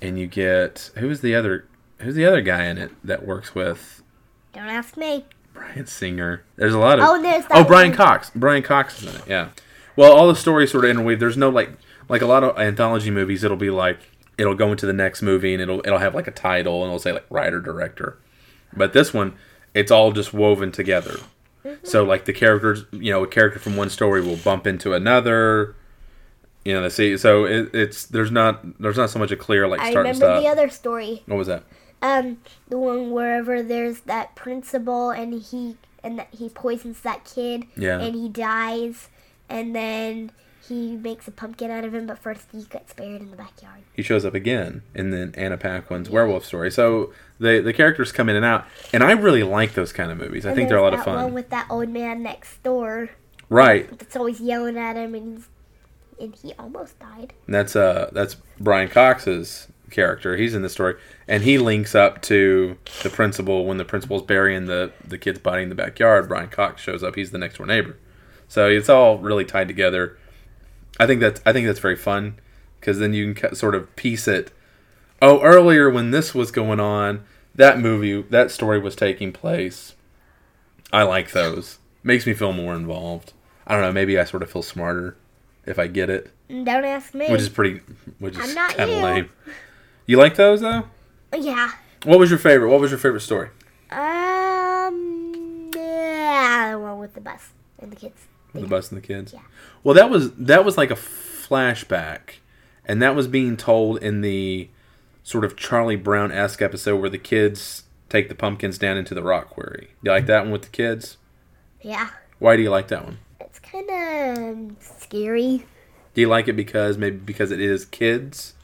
and 0.00 0.20
you 0.20 0.28
get 0.28 0.92
who's 0.98 1.20
the 1.20 1.34
other 1.34 1.66
who's 1.98 2.14
the 2.14 2.26
other 2.26 2.42
guy 2.42 2.66
in 2.66 2.78
it 2.78 2.92
that 3.04 3.26
works 3.26 3.56
with 3.56 4.04
Don't 4.52 4.68
ask 4.68 4.96
me. 4.96 5.24
Bryan 5.52 5.86
Singer. 5.86 6.44
There's 6.54 6.74
a 6.74 6.78
lot 6.78 7.00
of 7.00 7.08
Oh, 7.08 7.20
there's 7.20 7.44
oh 7.50 7.64
Brian 7.64 7.88
one- 7.88 7.96
Cox. 7.96 8.30
Brian 8.36 8.62
Cox 8.62 9.02
is 9.02 9.12
in 9.12 9.20
it. 9.20 9.26
Yeah. 9.28 9.48
Well, 9.96 10.12
all 10.12 10.28
the 10.28 10.36
stories 10.36 10.70
sort 10.70 10.84
of 10.84 10.90
interweave. 10.90 11.20
There's 11.20 11.36
no 11.36 11.48
like 11.48 11.70
like 12.08 12.22
a 12.22 12.26
lot 12.26 12.44
of 12.44 12.58
anthology 12.58 13.10
movies. 13.10 13.42
It'll 13.44 13.56
be 13.56 13.70
like 13.70 13.98
it'll 14.38 14.54
go 14.54 14.70
into 14.70 14.86
the 14.86 14.92
next 14.92 15.22
movie 15.22 15.54
and 15.54 15.62
it'll 15.62 15.80
it'll 15.80 15.98
have 15.98 16.14
like 16.14 16.26
a 16.26 16.32
title 16.32 16.82
and 16.82 16.88
it'll 16.88 16.98
say 16.98 17.12
like 17.12 17.26
writer 17.30 17.60
director. 17.60 18.18
But 18.76 18.92
this 18.92 19.14
one, 19.14 19.34
it's 19.74 19.90
all 19.90 20.12
just 20.12 20.34
woven 20.34 20.70
together. 20.72 21.18
Mm-hmm. 21.64 21.84
So 21.84 22.04
like 22.04 22.26
the 22.26 22.32
characters, 22.32 22.84
you 22.92 23.12
know, 23.12 23.24
a 23.24 23.26
character 23.26 23.58
from 23.58 23.76
one 23.76 23.90
story 23.90 24.20
will 24.20 24.36
bump 24.36 24.66
into 24.66 24.92
another. 24.92 25.74
You 26.64 26.74
know, 26.74 26.82
they 26.82 26.88
see. 26.88 27.16
So 27.16 27.44
it, 27.44 27.74
it's 27.74 28.06
there's 28.06 28.30
not 28.30 28.80
there's 28.80 28.96
not 28.96 29.10
so 29.10 29.18
much 29.18 29.30
a 29.30 29.36
clear 29.36 29.66
like 29.66 29.80
I 29.80 29.90
start 29.90 30.06
and 30.06 30.16
remember 30.16 30.40
stop. 30.40 30.42
the 30.42 30.48
other 30.48 30.70
story. 30.70 31.22
what 31.26 31.36
was 31.36 31.46
that? 31.46 31.64
Um, 32.02 32.38
the 32.68 32.78
one 32.78 33.10
wherever 33.10 33.62
there's 33.62 34.00
that 34.00 34.34
principal 34.34 35.10
and 35.10 35.32
he 35.42 35.76
and 36.02 36.18
that 36.18 36.28
he 36.32 36.48
poisons 36.48 37.00
that 37.00 37.24
kid. 37.24 37.64
Yeah. 37.76 38.00
And 38.00 38.14
he 38.14 38.28
dies, 38.28 39.08
and 39.48 39.74
then 39.74 40.30
he 40.68 40.96
makes 40.96 41.28
a 41.28 41.30
pumpkin 41.30 41.70
out 41.70 41.84
of 41.84 41.94
him. 41.94 42.06
But 42.06 42.18
first, 42.18 42.48
he 42.52 42.62
gets 42.64 42.92
buried 42.92 43.20
in 43.20 43.30
the 43.30 43.36
backyard. 43.36 43.82
he 43.94 44.02
shows 44.02 44.24
up 44.24 44.34
again 44.34 44.82
in 44.94 45.10
the 45.10 45.32
Anna 45.36 45.56
Paquin's 45.56 46.10
werewolf 46.10 46.44
story. 46.44 46.70
So 46.70 47.12
the 47.38 47.60
the 47.60 47.72
characters 47.72 48.12
come 48.12 48.28
in 48.28 48.36
and 48.36 48.44
out, 48.44 48.64
and 48.92 49.02
I 49.04 49.12
really 49.12 49.42
like 49.42 49.74
those 49.74 49.92
kind 49.92 50.10
of 50.10 50.18
movies. 50.18 50.44
I 50.44 50.50
And 50.50 50.56
think 50.56 50.68
they're 50.68 50.78
a 50.78 50.82
lot 50.82 50.94
of 50.94 51.00
that 51.00 51.06
One 51.06 51.24
fun. 51.26 51.34
with 51.34 51.50
that 51.50 51.66
old 51.70 51.88
man 51.88 52.22
next 52.22 52.62
door 52.62 53.10
Right, 53.48 53.96
that's 53.96 54.16
always 54.16 54.40
yelling 54.40 54.76
at 54.76 54.96
him, 54.96 55.14
and 55.14 55.36
he's 55.36 55.48
and 56.18 56.34
he 56.34 56.52
almost 56.58 56.98
died. 56.98 57.32
and 57.46 57.54
that's 57.54 57.76
uh 57.76 58.10
that's 58.12 58.36
Brian 58.58 58.88
Cox's 58.88 59.68
character. 59.90 60.36
He's 60.36 60.52
in 60.52 60.62
the 60.62 60.68
story, 60.68 60.96
and 61.28 61.44
he 61.44 61.58
links 61.58 61.94
up 61.94 62.22
to 62.22 62.76
the 63.04 63.10
principal 63.10 63.64
when 63.66 63.76
the 63.76 63.84
principal's 63.84 64.22
burying 64.22 64.66
the 64.66 64.90
the 65.06 65.16
kid's 65.18 65.38
body 65.38 65.62
in 65.62 65.68
the 65.68 65.76
backyard. 65.76 66.26
Brian 66.28 66.48
Cox 66.48 66.82
shows 66.82 67.04
up. 67.04 67.14
He's 67.14 67.30
the 67.30 67.38
next 67.38 67.58
door 67.58 67.66
neighbor. 67.66 67.96
So 68.48 68.68
it's 68.68 68.88
all 68.88 69.18
really 69.18 69.44
tied 69.44 69.68
together. 69.68 70.16
I 70.98 71.06
think 71.06 71.20
that's 71.20 71.40
I 71.44 71.52
think 71.52 71.66
that's 71.66 71.78
very 71.80 71.96
fun 71.96 72.38
because 72.80 72.98
then 72.98 73.12
you 73.12 73.34
can 73.34 73.54
sort 73.54 73.74
of 73.74 73.94
piece 73.96 74.26
it. 74.28 74.52
Oh, 75.20 75.40
earlier 75.42 75.90
when 75.90 76.10
this 76.10 76.34
was 76.34 76.50
going 76.50 76.78
on, 76.80 77.24
that 77.54 77.78
movie, 77.80 78.22
that 78.22 78.50
story 78.50 78.78
was 78.78 78.94
taking 78.96 79.32
place. 79.32 79.94
I 80.92 81.02
like 81.02 81.32
those. 81.32 81.78
Makes 82.02 82.26
me 82.26 82.34
feel 82.34 82.52
more 82.52 82.74
involved. 82.74 83.32
I 83.66 83.72
don't 83.74 83.82
know. 83.82 83.92
Maybe 83.92 84.18
I 84.18 84.24
sort 84.24 84.42
of 84.42 84.50
feel 84.50 84.62
smarter 84.62 85.16
if 85.66 85.78
I 85.80 85.88
get 85.88 86.08
it, 86.08 86.30
Don't 86.48 86.84
ask 86.84 87.12
me. 87.12 87.28
which 87.28 87.40
is 87.40 87.48
pretty, 87.48 87.80
which 88.20 88.38
is 88.38 88.54
kind 88.54 88.78
of 88.78 88.88
you. 88.88 89.02
lame. 89.04 89.30
You 90.06 90.16
like 90.16 90.36
those 90.36 90.60
though? 90.60 90.84
yeah. 91.36 91.72
What 92.04 92.20
was 92.20 92.30
your 92.30 92.38
favorite? 92.38 92.68
What 92.70 92.78
was 92.80 92.92
your 92.92 93.00
favorite 93.00 93.22
story? 93.22 93.48
Um, 93.90 95.70
yeah, 95.74 96.70
the 96.72 96.78
one 96.78 96.98
with 97.00 97.14
the 97.14 97.20
bus 97.20 97.48
and 97.80 97.90
the 97.90 97.96
kids. 97.96 98.28
The 98.54 98.66
bus 98.66 98.90
and 98.90 99.02
the 99.02 99.06
kids. 99.06 99.32
Yeah. 99.34 99.40
Well, 99.84 99.94
that 99.94 100.08
was 100.10 100.32
that 100.32 100.64
was 100.64 100.78
like 100.78 100.90
a 100.90 100.96
flashback, 100.96 102.36
and 102.84 103.02
that 103.02 103.14
was 103.14 103.28
being 103.28 103.56
told 103.56 104.02
in 104.02 104.20
the 104.22 104.68
sort 105.22 105.44
of 105.44 105.56
Charlie 105.56 105.96
Brown 105.96 106.32
esque 106.32 106.62
episode 106.62 106.96
where 107.00 107.10
the 107.10 107.18
kids 107.18 107.84
take 108.08 108.28
the 108.28 108.34
pumpkins 108.34 108.78
down 108.78 108.96
into 108.96 109.14
the 109.14 109.22
rock 109.22 109.50
quarry. 109.50 109.88
You 110.02 110.10
like 110.12 110.26
that 110.26 110.44
one 110.44 110.52
with 110.52 110.62
the 110.62 110.68
kids? 110.68 111.16
Yeah, 111.82 112.08
Why 112.38 112.56
do 112.56 112.62
you 112.62 112.70
like 112.70 112.88
that 112.88 113.04
one? 113.04 113.18
it's 113.40 113.58
kind 113.58 113.90
of 114.70 114.76
scary. 114.82 115.64
Do 116.14 116.20
you 116.20 116.28
like 116.28 116.48
it 116.48 116.54
because 116.54 116.96
maybe 116.96 117.16
because 117.18 117.50
it 117.50 117.60
is 117.60 117.84
kids? 117.84 118.54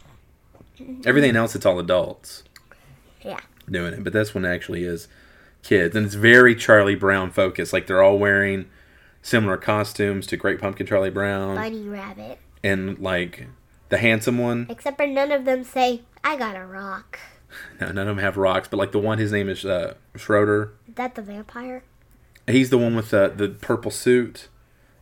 Mm-hmm. 0.81 1.03
Everything 1.05 1.37
else, 1.37 1.55
it's 1.55 1.67
all 1.67 1.79
adults 1.79 2.45
Yeah, 3.25 3.41
doing 3.71 3.93
it, 3.93 4.03
but 4.05 4.13
this 4.13 4.35
one 4.35 4.45
actually 4.47 4.85
is 4.85 5.07
kids, 5.63 5.95
and 5.95 6.07
it's 6.07 6.15
very 6.15 6.55
Charlie 6.57 6.95
Brown 6.95 7.31
focused. 7.31 7.73
Like 7.73 7.87
they're 7.87 8.03
all 8.03 8.19
wearing 8.19 8.71
similar 9.23 9.57
costumes 9.57 10.27
to 10.29 10.37
Great 10.37 10.61
Pumpkin 10.61 10.87
Charlie 10.87 11.11
Brown, 11.11 11.55
bunny 11.57 11.89
rabbit. 11.89 12.39
and 12.63 12.99
like 12.99 13.47
the 13.89 13.99
handsome 13.99 14.39
one. 14.39 14.67
Except 14.69 14.97
for 14.97 15.07
none 15.07 15.31
of 15.33 15.45
them 15.45 15.65
say, 15.65 16.03
"I 16.25 16.37
got 16.37 16.57
a 16.57 16.65
rock." 16.67 17.19
No, 17.79 17.89
none 17.89 18.09
of 18.09 18.17
them 18.17 18.25
have 18.25 18.39
rocks, 18.39 18.67
but 18.67 18.79
like 18.79 18.93
the 18.93 18.99
one, 18.99 19.19
his 19.19 19.31
name 19.31 19.47
is 19.51 19.63
uh, 19.67 19.93
Schroeder. 20.17 20.73
Is 20.89 20.95
that 20.95 21.15
the 21.17 21.21
vampire? 21.21 21.85
He's 22.47 22.71
the 22.71 22.79
one 22.79 22.97
with 22.97 23.11
the 23.11 23.31
the 23.37 23.49
purple 23.51 23.91
suit 23.91 24.49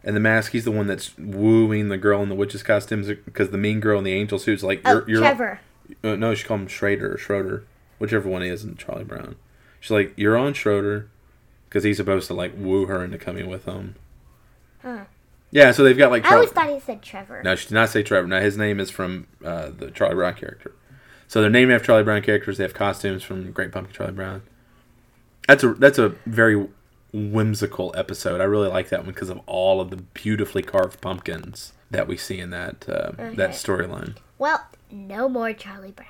and 0.02 0.16
the 0.16 0.20
mask. 0.20 0.50
He's 0.50 0.64
the 0.64 0.72
one 0.72 0.88
that's 0.88 1.16
wooing 1.16 1.90
the 1.90 1.96
girl 1.96 2.24
in 2.24 2.28
the 2.28 2.34
witch's 2.34 2.64
costumes 2.64 3.06
because 3.06 3.50
the 3.50 3.56
mean 3.58 3.78
girl 3.78 3.98
in 3.98 4.04
the 4.04 4.12
angel 4.14 4.36
suit's 4.40 4.64
like, 4.64 4.80
Oh, 4.84 4.94
you're, 4.94 5.08
you're 5.10 5.20
Trevor. 5.20 5.60
Uh, 6.02 6.16
no, 6.16 6.34
she 6.34 6.44
called 6.44 6.62
him 6.62 6.66
Schrader 6.66 7.14
or 7.14 7.18
Schroeder, 7.18 7.62
whichever 8.00 8.28
one 8.28 8.42
he 8.42 8.48
is 8.48 8.64
in 8.64 8.76
Charlie 8.76 9.04
Brown. 9.04 9.36
She's 9.78 9.92
like, 9.92 10.12
"You're 10.16 10.36
on 10.36 10.52
Schroeder," 10.52 11.08
because 11.68 11.84
he's 11.84 11.98
supposed 11.98 12.26
to 12.26 12.34
like 12.34 12.52
woo 12.56 12.86
her 12.86 13.04
into 13.04 13.16
coming 13.18 13.48
with 13.48 13.64
him. 13.64 13.94
Huh. 14.82 15.04
Yeah, 15.50 15.72
so 15.72 15.82
they've 15.82 15.98
got 15.98 16.10
like. 16.10 16.24
I 16.24 16.34
always 16.34 16.50
thought 16.50 16.68
he 16.70 16.78
said 16.80 17.02
Trevor. 17.02 17.42
no, 17.42 17.56
she 17.56 17.68
did 17.68 17.74
not 17.74 17.88
say 17.88 18.02
Trevor. 18.02 18.28
No, 18.28 18.40
his 18.40 18.56
name 18.56 18.78
is 18.78 18.90
from 18.90 19.26
uh, 19.44 19.70
the 19.76 19.90
Charlie 19.90 20.14
Brown 20.14 20.34
character. 20.34 20.72
So 21.26 21.40
they're 21.40 21.50
named 21.50 21.72
after 21.72 21.86
Charlie 21.86 22.04
Brown 22.04 22.22
characters. 22.22 22.58
They 22.58 22.64
have 22.64 22.74
costumes 22.74 23.22
from 23.22 23.50
Great 23.52 23.72
Pumpkin 23.72 23.94
Charlie 23.94 24.12
Brown. 24.12 24.42
That's 25.48 25.64
a 25.64 25.74
that's 25.74 25.98
a 25.98 26.10
very 26.26 26.68
whimsical 27.12 27.92
episode. 27.96 28.40
I 28.40 28.44
really 28.44 28.68
like 28.68 28.88
that 28.90 29.00
one 29.00 29.12
because 29.12 29.30
of 29.30 29.40
all 29.46 29.80
of 29.80 29.90
the 29.90 29.96
beautifully 29.96 30.62
carved 30.62 31.00
pumpkins 31.00 31.72
that 31.90 32.06
we 32.06 32.16
see 32.16 32.38
in 32.38 32.50
that 32.50 32.88
uh, 32.88 33.12
that 33.34 33.50
storyline. 33.50 34.16
Well, 34.38 34.66
no 34.90 35.28
more 35.28 35.52
Charlie 35.52 35.90
Brown. 35.92 36.08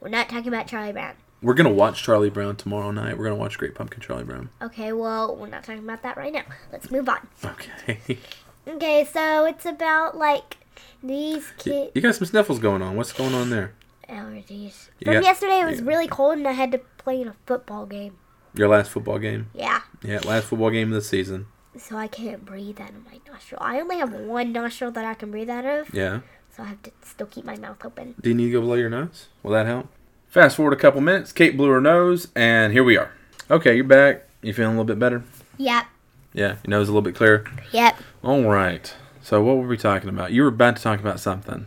We're 0.00 0.08
not 0.08 0.30
talking 0.30 0.48
about 0.48 0.66
Charlie 0.66 0.92
Brown. 0.92 1.14
We're 1.42 1.54
gonna 1.54 1.70
watch 1.70 2.02
Charlie 2.02 2.30
Brown 2.30 2.56
tomorrow 2.56 2.90
night. 2.90 3.16
We're 3.16 3.24
gonna 3.24 3.36
watch 3.36 3.56
Great 3.58 3.74
Pumpkin 3.74 4.00
Charlie 4.00 4.24
Brown. 4.24 4.50
Okay, 4.60 4.92
well, 4.92 5.34
we're 5.36 5.46
not 5.48 5.64
talking 5.64 5.82
about 5.82 6.02
that 6.02 6.16
right 6.16 6.32
now. 6.32 6.44
Let's 6.72 6.90
move 6.90 7.08
on. 7.08 7.26
Okay. 7.44 8.18
Okay, 8.68 9.08
so 9.10 9.46
it's 9.46 9.64
about 9.64 10.18
like 10.18 10.58
these 11.02 11.48
you 11.64 11.72
kids. 11.72 11.92
you 11.94 12.02
got 12.02 12.14
some 12.14 12.26
sniffles 12.26 12.58
going 12.58 12.82
on. 12.82 12.94
What's 12.94 13.12
going 13.12 13.34
on 13.34 13.48
there? 13.48 13.72
Allergies. 14.08 14.90
You 14.98 15.06
From 15.06 15.14
got- 15.14 15.24
yesterday, 15.24 15.60
it 15.60 15.64
was 15.64 15.80
you- 15.80 15.86
really 15.86 16.06
cold 16.06 16.36
and 16.36 16.46
I 16.46 16.52
had 16.52 16.70
to 16.72 16.78
play 16.98 17.22
in 17.22 17.26
a 17.28 17.34
football 17.46 17.86
game. 17.86 18.18
Your 18.54 18.68
last 18.68 18.90
football 18.90 19.18
game? 19.18 19.48
Yeah, 19.54 19.80
Yeah, 20.02 20.20
last 20.20 20.44
football 20.48 20.70
game 20.70 20.88
of 20.88 20.94
the 20.94 21.00
season. 21.02 21.46
so 21.76 21.96
I 21.96 22.06
can't 22.06 22.44
breathe 22.44 22.80
out 22.80 22.90
of 22.90 23.04
my 23.06 23.18
nostril. 23.26 23.60
I 23.64 23.80
only 23.80 23.96
have 23.96 24.12
one 24.12 24.52
nostril 24.52 24.90
that 24.92 25.04
I 25.06 25.14
can 25.14 25.30
breathe 25.30 25.48
out 25.50 25.64
of, 25.64 25.92
Yeah. 25.94 26.20
so 26.54 26.62
I 26.62 26.66
have 26.66 26.82
to 26.82 26.90
still 27.02 27.26
keep 27.28 27.46
my 27.46 27.56
mouth 27.56 27.82
open. 27.84 28.14
Do 28.20 28.28
you 28.28 28.34
need 28.34 28.46
to 28.46 28.52
go 28.52 28.60
blow 28.60 28.74
your 28.74 28.90
nose? 28.90 29.28
Will 29.42 29.52
that 29.52 29.66
help? 29.66 29.88
Fast 30.30 30.56
forward 30.56 30.72
a 30.72 30.76
couple 30.76 31.00
minutes. 31.00 31.32
Kate 31.32 31.56
blew 31.56 31.68
her 31.70 31.80
nose, 31.80 32.28
and 32.36 32.72
here 32.72 32.84
we 32.84 32.96
are. 32.96 33.12
Okay, 33.50 33.74
you're 33.74 33.84
back. 33.84 34.28
You 34.42 34.54
feeling 34.54 34.76
a 34.76 34.80
little 34.80 34.84
bit 34.84 34.98
better? 34.98 35.24
Yep, 35.58 35.84
Yeah, 36.32 36.56
your 36.64 36.70
nose 36.70 36.84
is 36.84 36.88
a 36.88 36.92
little 36.92 37.02
bit 37.02 37.14
clearer. 37.16 37.44
yep. 37.72 37.96
All 38.22 38.44
right. 38.44 38.94
So 39.22 39.42
what 39.42 39.56
were 39.58 39.66
we 39.66 39.76
talking 39.76 40.08
about? 40.08 40.32
You 40.32 40.42
were 40.42 40.48
about 40.48 40.76
to 40.76 40.82
talk 40.82 41.00
about 41.00 41.20
something, 41.20 41.66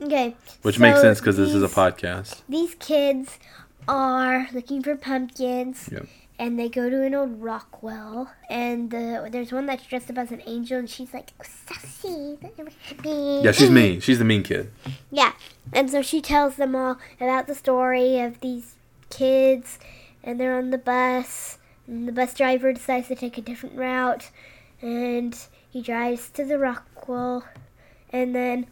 Okay. 0.00 0.36
which 0.62 0.78
makes 0.78 1.00
sense 1.00 1.18
because 1.20 1.36
this 1.36 1.52
is 1.52 1.62
a 1.62 1.68
podcast. 1.68 2.40
These 2.48 2.76
kids 2.76 3.38
are 3.88 4.48
looking 4.54 4.82
for 4.82 4.96
pumpkins. 4.96 5.88
Yep. 5.92 6.06
And 6.38 6.58
they 6.58 6.68
go 6.68 6.90
to 6.90 7.02
an 7.04 7.14
old 7.14 7.40
rock 7.42 7.80
well, 7.82 8.32
and 8.50 8.92
uh, 8.92 9.26
there's 9.30 9.52
one 9.52 9.66
that's 9.66 9.86
dressed 9.86 10.10
up 10.10 10.18
as 10.18 10.32
an 10.32 10.42
angel, 10.46 10.78
and 10.78 10.90
she's 10.90 11.14
like, 11.14 11.30
oh, 11.40 11.44
sassy. 11.66 12.38
Yeah, 13.44 13.52
she's 13.52 13.70
mean. 13.70 14.00
She's 14.00 14.18
the 14.18 14.24
mean 14.24 14.42
kid. 14.42 14.72
Yeah, 15.12 15.32
and 15.72 15.90
so 15.90 16.02
she 16.02 16.20
tells 16.20 16.56
them 16.56 16.76
all 16.76 16.98
about 17.20 17.46
the 17.46 17.54
story 17.54 18.20
of 18.20 18.40
these 18.40 18.76
kids, 19.10 19.78
and 20.22 20.38
they're 20.38 20.56
on 20.56 20.70
the 20.70 20.78
bus, 20.78 21.58
and 21.86 22.06
the 22.08 22.12
bus 22.12 22.34
driver 22.34 22.72
decides 22.72 23.08
to 23.08 23.14
take 23.14 23.38
a 23.38 23.42
different 23.42 23.76
route, 23.76 24.30
and 24.80 25.38
he 25.70 25.82
drives 25.82 26.28
to 26.30 26.44
the 26.44 26.58
Rockwell, 26.58 27.44
and 28.10 28.34
then 28.34 28.66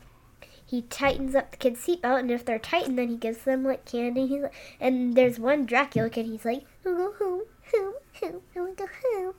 he 0.64 0.82
tightens 0.82 1.34
up 1.34 1.50
the 1.50 1.56
kid's 1.56 1.80
seatbelt, 1.80 2.20
and 2.20 2.30
if 2.30 2.44
they're 2.44 2.58
tightened, 2.58 2.98
then 2.98 3.08
he 3.08 3.16
gives 3.16 3.44
them 3.44 3.64
like 3.64 3.84
candy. 3.84 4.26
He's 4.26 4.42
like, 4.42 4.54
and 4.80 5.14
there's 5.14 5.38
one 5.38 5.66
Dracula 5.66 6.10
kid, 6.10 6.26
he's 6.26 6.44
like, 6.44 6.64
I 6.84 6.88
wanna 6.88 6.98
go 6.98 7.12
home, 7.18 7.94
home, 8.20 8.40
home, 8.54 9.34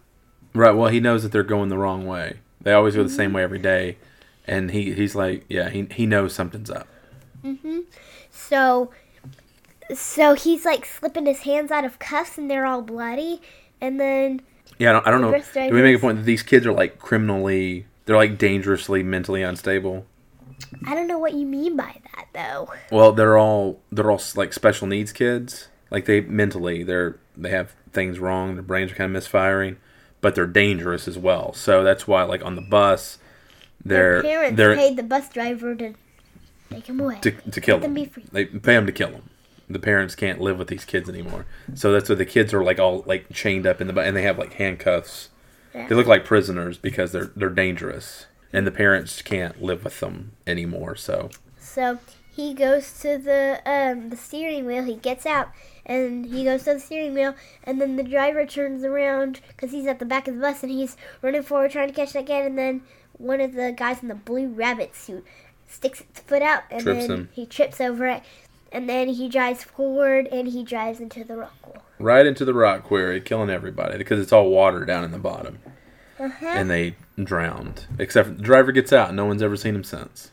Right, 0.53 0.71
well, 0.71 0.89
he 0.89 0.99
knows 0.99 1.23
that 1.23 1.31
they're 1.31 1.43
going 1.43 1.69
the 1.69 1.77
wrong 1.77 2.05
way. 2.05 2.39
They 2.61 2.73
always 2.73 2.95
go 2.95 3.03
the 3.03 3.09
same 3.09 3.29
mm-hmm. 3.29 3.37
way 3.37 3.43
every 3.43 3.59
day, 3.59 3.97
and 4.45 4.71
he, 4.71 4.93
he's 4.93 5.15
like, 5.15 5.45
yeah, 5.49 5.69
he, 5.69 5.87
he 5.91 6.05
knows 6.05 6.33
something's 6.33 6.69
up. 6.69 6.87
Mm-hmm. 7.43 7.79
So, 8.31 8.91
so 9.93 10.33
he's 10.33 10.65
like 10.65 10.85
slipping 10.85 11.25
his 11.25 11.41
hands 11.41 11.71
out 11.71 11.85
of 11.85 11.99
cuffs, 11.99 12.37
and 12.37 12.49
they're 12.49 12.65
all 12.65 12.81
bloody, 12.81 13.41
and 13.81 13.99
then 13.99 14.41
Yeah, 14.79 14.89
I 14.89 14.93
don't, 14.93 15.07
I 15.07 15.11
don't 15.11 15.21
know. 15.21 15.69
Do 15.69 15.75
we 15.75 15.81
make 15.81 15.97
a 15.97 15.99
point 15.99 16.17
that 16.17 16.25
these 16.25 16.43
kids 16.43 16.65
are 16.65 16.73
like 16.73 16.99
criminally? 16.99 17.85
They're 18.05 18.17
like 18.17 18.37
dangerously 18.37 19.03
mentally 19.03 19.43
unstable. 19.43 20.05
I 20.85 20.95
don't 20.95 21.07
know 21.07 21.17
what 21.17 21.33
you 21.33 21.45
mean 21.45 21.75
by 21.77 22.01
that 22.15 22.27
though. 22.33 22.71
Well, 22.91 23.11
they're 23.11 23.37
all 23.37 23.79
they're 23.91 24.11
all 24.11 24.21
like 24.35 24.53
special 24.53 24.87
needs 24.87 25.11
kids. 25.11 25.67
Like 25.91 26.05
they 26.05 26.21
mentally 26.21 26.83
they're 26.83 27.19
they 27.37 27.49
have 27.49 27.75
things 27.91 28.19
wrong. 28.19 28.55
Their 28.55 28.63
brains 28.63 28.91
are 28.91 28.95
kind 28.95 29.09
of 29.09 29.13
misfiring, 29.13 29.77
but 30.21 30.35
they're 30.35 30.47
dangerous 30.47 31.07
as 31.07 31.17
well. 31.17 31.53
So 31.53 31.83
that's 31.83 32.07
why 32.07 32.23
like 32.23 32.43
on 32.43 32.55
the 32.55 32.61
bus, 32.61 33.19
they're 33.83 34.21
Their 34.21 34.31
parents 34.31 34.57
they're 34.57 34.75
paid 34.75 34.97
the 34.97 35.03
bus 35.03 35.29
driver 35.29 35.75
to 35.75 35.93
take 36.73 36.87
him 36.87 36.99
away. 36.99 37.19
to, 37.21 37.31
to 37.31 37.61
kill 37.61 37.75
Let 37.77 37.81
them 37.83 37.93
them. 37.93 38.03
be 38.03 38.09
free. 38.09 38.23
They 38.31 38.45
pay 38.45 38.75
them 38.75 38.85
to 38.85 38.91
kill 38.91 39.11
them. 39.11 39.29
The 39.69 39.79
parents 39.79 40.13
can't 40.15 40.41
live 40.41 40.57
with 40.59 40.67
these 40.67 40.85
kids 40.85 41.07
anymore. 41.09 41.45
So 41.73 41.91
that's 41.93 42.09
why 42.09 42.15
the 42.15 42.25
kids 42.25 42.53
are 42.53 42.63
like 42.63 42.79
all 42.79 43.03
like 43.05 43.31
chained 43.33 43.65
up 43.65 43.79
in 43.81 43.87
the 43.87 43.99
and 44.01 44.15
they 44.15 44.21
have 44.23 44.37
like 44.37 44.53
handcuffs. 44.53 45.29
Yeah. 45.73 45.87
They 45.87 45.95
look 45.95 46.07
like 46.07 46.25
prisoners 46.25 46.77
because 46.77 47.11
they're 47.11 47.31
they're 47.35 47.49
dangerous, 47.49 48.27
and 48.51 48.67
the 48.67 48.71
parents 48.71 49.21
can't 49.21 49.61
live 49.63 49.83
with 49.83 49.99
them 49.99 50.33
anymore. 50.45 50.95
So 50.95 51.29
So 51.57 51.99
he 52.35 52.53
goes 52.53 52.99
to 52.99 53.17
the 53.17 53.61
um 53.65 54.09
the 54.09 54.17
steering 54.17 54.65
wheel. 54.65 54.83
He 54.83 54.95
gets 54.95 55.25
out 55.25 55.49
and 55.85 56.25
he 56.25 56.43
goes 56.43 56.63
to 56.65 56.73
the 56.75 56.79
steering 56.79 57.13
wheel, 57.13 57.33
and 57.63 57.79
then 57.81 57.95
the 57.95 58.03
driver 58.03 58.45
turns 58.45 58.83
around 58.83 59.39
because 59.47 59.71
he's 59.71 59.87
at 59.87 59.99
the 59.99 60.05
back 60.05 60.27
of 60.27 60.35
the 60.35 60.41
bus 60.41 60.61
and 60.61 60.71
he's 60.71 60.97
running 61.21 61.41
forward 61.43 61.71
trying 61.71 61.87
to 61.87 61.93
catch 61.93 62.13
that 62.13 62.27
kid, 62.27 62.45
and 62.45 62.57
then 62.57 62.83
one 63.17 63.39
of 63.39 63.53
the 63.53 63.71
guys 63.71 64.01
in 64.01 64.07
the 64.09 64.15
blue 64.15 64.47
rabbit 64.49 64.95
suit 64.95 65.23
sticks 65.73 66.01
its 66.01 66.19
foot 66.21 66.41
out, 66.41 66.63
and 66.71 66.81
Trips 66.83 67.07
then 67.07 67.11
him. 67.11 67.29
he 67.33 67.45
trips 67.45 67.81
over 67.81 68.05
it, 68.07 68.21
and 68.71 68.87
then 68.89 69.09
he 69.09 69.27
drives 69.29 69.63
forward 69.63 70.27
and 70.31 70.47
he 70.47 70.63
drives 70.63 70.99
into 70.99 71.23
the 71.23 71.35
rock 71.37 71.53
wall. 71.67 71.83
right 71.99 72.25
into 72.25 72.45
the 72.45 72.53
rock 72.53 72.83
quarry, 72.83 73.19
killing 73.21 73.49
everybody 73.49 73.97
because 73.97 74.19
it's 74.19 74.31
all 74.33 74.49
water 74.49 74.85
down 74.85 75.03
in 75.03 75.11
the 75.11 75.17
bottom, 75.19 75.59
Uh-huh. 76.19 76.45
and 76.45 76.69
they 76.69 76.95
drowned. 77.21 77.85
Except 77.99 78.37
the 78.37 78.43
driver 78.43 78.71
gets 78.71 78.91
out. 78.93 79.13
No 79.13 79.25
one's 79.25 79.41
ever 79.43 79.55
seen 79.57 79.75
him 79.75 79.83
since. 79.83 80.31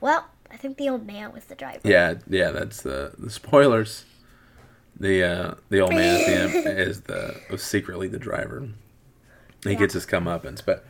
Well, 0.00 0.26
I 0.50 0.56
think 0.56 0.76
the 0.78 0.88
old 0.88 1.06
man 1.06 1.32
was 1.32 1.44
the 1.44 1.54
driver. 1.54 1.80
Yeah, 1.84 2.14
yeah, 2.28 2.50
that's 2.50 2.82
the 2.82 3.12
the 3.18 3.30
spoilers. 3.30 4.04
The 4.98 5.22
uh, 5.24 5.54
the 5.70 5.80
old 5.80 5.92
man 5.94 6.20
at 6.20 6.26
the 6.26 6.34
end 6.66 6.78
is 6.78 7.02
the 7.02 7.40
was 7.50 7.62
secretly 7.62 8.08
the 8.08 8.18
driver. 8.18 8.68
He 9.64 9.74
gets 9.76 9.94
his 9.94 10.04
comeuppance, 10.04 10.60
but 10.64 10.84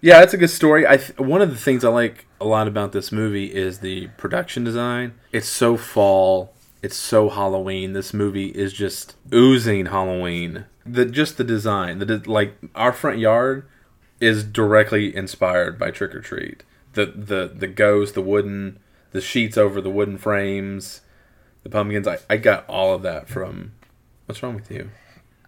yeah, 0.00 0.22
it's 0.22 0.34
a 0.34 0.38
good 0.38 0.50
story. 0.50 0.86
I 0.86 0.96
th- 0.96 1.18
one 1.18 1.42
of 1.42 1.50
the 1.50 1.56
things 1.56 1.84
I 1.84 1.88
like 1.90 2.26
a 2.40 2.44
lot 2.44 2.66
about 2.66 2.92
this 2.92 3.12
movie 3.12 3.54
is 3.54 3.80
the 3.80 4.08
production 4.16 4.64
design. 4.64 5.14
It's 5.32 5.48
so 5.48 5.76
fall. 5.76 6.54
It's 6.82 6.96
so 6.96 7.28
Halloween. 7.28 7.92
This 7.92 8.14
movie 8.14 8.48
is 8.48 8.72
just 8.72 9.16
oozing 9.32 9.86
Halloween. 9.86 10.64
The 10.86 11.04
just 11.04 11.36
the 11.36 11.44
design, 11.44 11.98
the 11.98 12.06
de- 12.06 12.30
like 12.30 12.54
our 12.74 12.92
front 12.92 13.18
yard 13.18 13.68
is 14.20 14.44
directly 14.44 15.14
inspired 15.14 15.78
by 15.78 15.90
Trick 15.90 16.14
or 16.14 16.20
Treat. 16.20 16.64
The 16.94 17.06
the 17.06 17.52
the 17.54 17.68
ghost, 17.68 18.14
the 18.14 18.22
wooden, 18.22 18.78
the 19.12 19.20
sheets 19.20 19.58
over 19.58 19.80
the 19.80 19.90
wooden 19.90 20.16
frames, 20.16 21.02
the 21.62 21.68
pumpkins. 21.68 22.08
I, 22.08 22.18
I 22.28 22.38
got 22.38 22.64
all 22.68 22.94
of 22.94 23.02
that 23.02 23.28
from. 23.28 23.72
What's 24.26 24.42
wrong 24.42 24.54
with 24.54 24.70
you? 24.70 24.90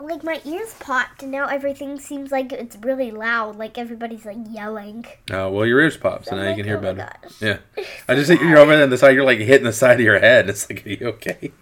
Like 0.03 0.25
my 0.25 0.41
ears 0.45 0.75
popped, 0.81 1.23
and 1.23 1.31
now 1.33 1.47
everything 1.47 1.99
seems 2.01 2.31
like 2.33 2.53
it's 2.53 2.77
really 2.77 3.11
loud. 3.11 3.57
Like 3.57 3.79
everybody's 3.79 4.25
like 4.25 4.39
yelling. 4.51 5.07
Oh 5.31 5.51
well, 5.51 5.67
your 5.67 5.81
ears 5.81 5.97
popped, 5.97 6.27
so 6.27 6.37
now 6.37 6.49
you 6.51 6.57
can 6.57 6.65
hear 6.65 6.79
"Oh 6.79 6.81
better. 6.81 7.13
gosh." 7.23 7.33
Yeah, 7.41 7.59
I 8.09 8.15
just 8.15 8.29
think 8.29 8.41
you're 8.41 8.59
over 8.59 8.75
there 8.75 8.85
on 8.85 8.91
the 8.91 8.99
side. 8.99 9.15
You're 9.15 9.25
like 9.25 9.39
hitting 9.39 9.65
the 9.65 9.73
side 9.73 9.95
of 10.01 10.01
your 10.01 10.19
head. 10.19 10.49
It's 10.49 10.69
like, 10.69 10.85
are 10.87 10.91
you 10.91 11.07
okay? 11.09 11.53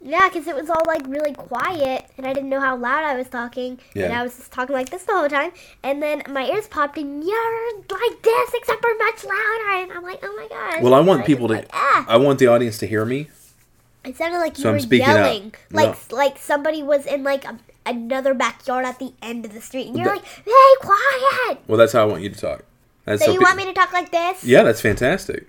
Yeah, 0.00 0.28
because 0.28 0.46
it 0.46 0.54
was 0.54 0.70
all 0.70 0.82
like 0.86 1.04
really 1.08 1.32
quiet, 1.34 2.06
and 2.16 2.26
I 2.26 2.32
didn't 2.32 2.50
know 2.50 2.60
how 2.60 2.76
loud 2.76 3.02
I 3.04 3.16
was 3.16 3.28
talking, 3.28 3.80
yeah. 3.94 4.04
and 4.04 4.12
I 4.14 4.22
was 4.22 4.36
just 4.36 4.52
talking 4.52 4.74
like 4.74 4.90
this 4.90 5.02
the 5.04 5.12
whole 5.12 5.28
time. 5.28 5.50
And 5.82 6.00
then 6.02 6.22
my 6.28 6.48
ears 6.48 6.68
popped, 6.68 6.98
and 6.98 7.24
you're 7.24 7.72
like 7.76 8.22
this, 8.22 8.50
except 8.54 8.80
for 8.80 8.94
much 8.98 9.24
louder. 9.24 9.82
And 9.82 9.92
I'm 9.92 10.02
like, 10.04 10.20
oh 10.22 10.34
my 10.36 10.46
gosh. 10.48 10.82
Well, 10.82 10.94
I 10.94 11.00
want 11.00 11.26
people 11.26 11.48
to. 11.48 11.54
like, 11.54 11.68
ah. 11.72 12.04
I 12.08 12.16
want 12.16 12.38
the 12.38 12.46
audience 12.46 12.78
to 12.78 12.86
hear 12.86 13.04
me. 13.04 13.28
It 14.04 14.16
sounded 14.16 14.38
like 14.38 14.56
you 14.56 14.62
So 14.62 14.68
I'm 14.72 14.76
were 14.88 14.94
yelling, 14.94 15.54
like 15.72 16.10
No. 16.10 16.16
like 16.16 16.38
somebody 16.38 16.82
was 16.82 17.04
in 17.04 17.24
like 17.24 17.44
a, 17.44 17.58
another 17.88 18.34
backyard 18.34 18.84
at 18.84 18.98
the 18.98 19.12
end 19.22 19.44
of 19.44 19.52
the 19.54 19.60
street, 19.60 19.86
and 19.88 19.96
you're 19.96 20.04
That- 20.06 20.16
like, 20.16 20.24
"Hey, 20.44 20.74
quiet!" 20.80 21.58
Well, 21.66 21.78
that's 21.78 21.92
how 21.92 22.02
I 22.02 22.04
want 22.06 22.22
you 22.22 22.30
to 22.30 22.38
talk. 22.40 22.64
That's 23.04 23.24
So 23.24 23.32
you 23.32 23.38
pe- 23.38 23.44
want 23.44 23.56
me 23.56 23.64
to 23.64 23.72
talk 23.72 23.92
like 23.92 24.10
this? 24.12 24.44
Yeah, 24.44 24.62
that's 24.64 24.80
fantastic. 24.80 25.46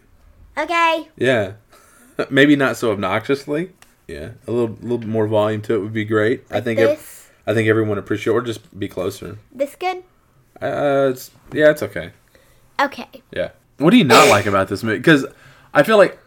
Okay. 0.58 1.08
Yeah, 1.17 1.53
maybe 2.29 2.55
not 2.55 2.77
so 2.77 2.91
obnoxiously. 2.96 3.72
Yeah, 4.08 4.29
a 4.48 4.51
little 4.51 4.77
little 4.81 5.08
more 5.08 5.27
volume 5.27 5.62
to 5.63 5.75
it 5.75 5.79
would 5.79 5.93
be 5.93 6.05
great. 6.05 6.46
I 6.50 6.55
Like 6.55 6.63
think 6.63 6.79
ev- 6.79 6.89
this. 6.98 7.29
I 7.46 7.53
think 7.53 7.67
everyone 7.67 7.98
appreciate 7.98 8.34
or 8.34 8.41
just 8.41 8.77
be 8.79 8.88
closer. 8.88 9.38
This 9.51 9.75
good? 9.75 10.03
Uh, 10.62 11.10
it's, 11.12 11.31
yeah, 11.53 11.69
it's 11.72 11.81
okay. 11.84 12.12
Okay. 12.81 13.08
Yeah. 13.31 13.50
What 13.77 13.91
do 13.91 13.98
you 13.98 14.03
not 14.03 14.27
like 14.29 14.46
about 14.46 14.67
this 14.67 14.84
movie? 14.84 14.98
Because 14.98 15.25
I 15.74 15.84
feel 15.84 15.98
like 15.98 16.17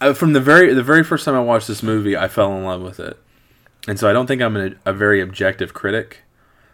uh, 0.00 0.12
from 0.12 0.32
the 0.32 0.40
very 0.40 0.72
the 0.74 0.82
very 0.82 1.02
first 1.04 1.24
time 1.24 1.34
I 1.34 1.40
watched 1.40 1.68
this 1.68 1.82
movie, 1.82 2.16
I 2.16 2.28
fell 2.28 2.56
in 2.56 2.64
love 2.64 2.82
with 2.82 2.98
it, 3.00 3.16
and 3.86 3.98
so 3.98 4.08
I 4.08 4.12
don't 4.12 4.26
think 4.26 4.42
I'm 4.42 4.56
a, 4.56 4.70
a 4.84 4.92
very 4.92 5.20
objective 5.20 5.72
critic 5.74 6.18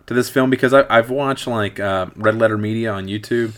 to 0.06 0.14
this 0.14 0.28
film 0.30 0.50
because 0.50 0.72
I, 0.72 0.84
I've 0.88 1.10
watched 1.10 1.46
like 1.46 1.78
uh, 1.80 2.06
Red 2.16 2.36
Letter 2.38 2.58
Media 2.58 2.92
on 2.92 3.06
YouTube, 3.06 3.54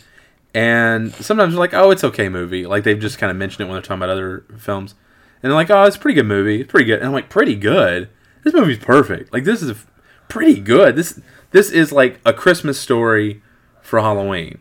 and 0.54 1.12
sometimes 1.14 1.52
they're 1.54 1.60
like, 1.60 1.74
"Oh, 1.74 1.90
it's 1.90 2.04
okay 2.04 2.28
movie," 2.28 2.66
like 2.66 2.84
they've 2.84 2.98
just 2.98 3.18
kind 3.18 3.30
of 3.30 3.36
mentioned 3.36 3.62
it 3.62 3.64
when 3.64 3.74
they're 3.74 3.82
talking 3.82 3.98
about 3.98 4.10
other 4.10 4.44
films, 4.58 4.94
and 5.42 5.50
they're 5.50 5.56
like, 5.56 5.70
"Oh, 5.70 5.84
it's 5.84 5.96
a 5.96 5.98
pretty 5.98 6.14
good 6.16 6.26
movie. 6.26 6.60
It's 6.60 6.70
pretty 6.70 6.86
good," 6.86 6.98
and 6.98 7.06
I'm 7.06 7.12
like, 7.12 7.28
"Pretty 7.30 7.56
good? 7.56 8.08
This 8.42 8.54
movie's 8.54 8.78
perfect. 8.78 9.32
Like 9.32 9.44
this 9.44 9.62
is 9.62 9.70
f- 9.70 9.86
pretty 10.28 10.60
good. 10.60 10.96
This 10.96 11.20
this 11.50 11.70
is 11.70 11.92
like 11.92 12.20
a 12.26 12.32
Christmas 12.32 12.78
story 12.78 13.42
for 13.82 14.00
Halloween." 14.00 14.58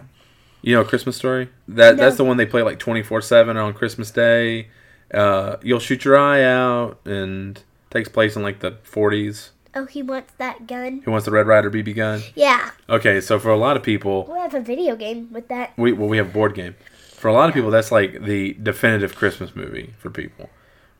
You 0.65 0.75
know, 0.75 0.81
a 0.81 0.85
Christmas 0.85 1.17
Story. 1.17 1.49
That 1.67 1.97
No. 1.97 2.03
that's 2.03 2.15
the 2.15 2.23
one 2.23 2.37
they 2.37 2.45
play 2.45 2.61
like 2.61 2.79
twenty 2.79 3.03
four 3.03 3.19
seven 3.21 3.57
on 3.57 3.73
Christmas 3.73 4.09
Day. 4.11 4.69
Uh, 5.13 5.57
you'll 5.61 5.79
shoot 5.79 6.05
your 6.05 6.17
eye 6.17 6.41
out, 6.41 6.99
and 7.05 7.61
takes 7.93 8.09
place 8.09 8.35
in 8.35 8.41
like 8.43 8.59
the 8.59 8.77
forties. 8.83 9.51
Oh, 9.75 9.85
he 9.85 10.03
wants 10.03 10.33
that 10.37 10.67
gun. 10.67 11.01
He 11.03 11.09
wants 11.09 11.25
the 11.25 11.31
Red 11.31 11.47
Ryder 11.47 11.71
BB 11.71 11.95
gun? 11.95 12.21
Yeah. 12.35 12.71
Okay, 12.89 13.19
so 13.21 13.39
for 13.39 13.49
a 13.49 13.57
lot 13.57 13.75
of 13.77 13.81
people, 13.81 14.27
We 14.31 14.37
have 14.39 14.53
a 14.53 14.59
video 14.59 14.95
game 14.95 15.31
with 15.31 15.47
that. 15.47 15.73
we 15.77 15.93
well 15.93 16.09
we 16.09 16.17
have 16.17 16.27
a 16.29 16.33
board 16.33 16.53
game. 16.55 16.75
For 17.15 17.27
a 17.29 17.33
lot 17.33 17.47
of 17.47 17.55
people, 17.55 17.71
that's 17.71 17.91
like 17.91 18.23
the 18.23 18.53
definitive 18.61 19.15
Christmas 19.15 19.55
movie 19.55 19.93
for 19.97 20.09
people. 20.09 20.49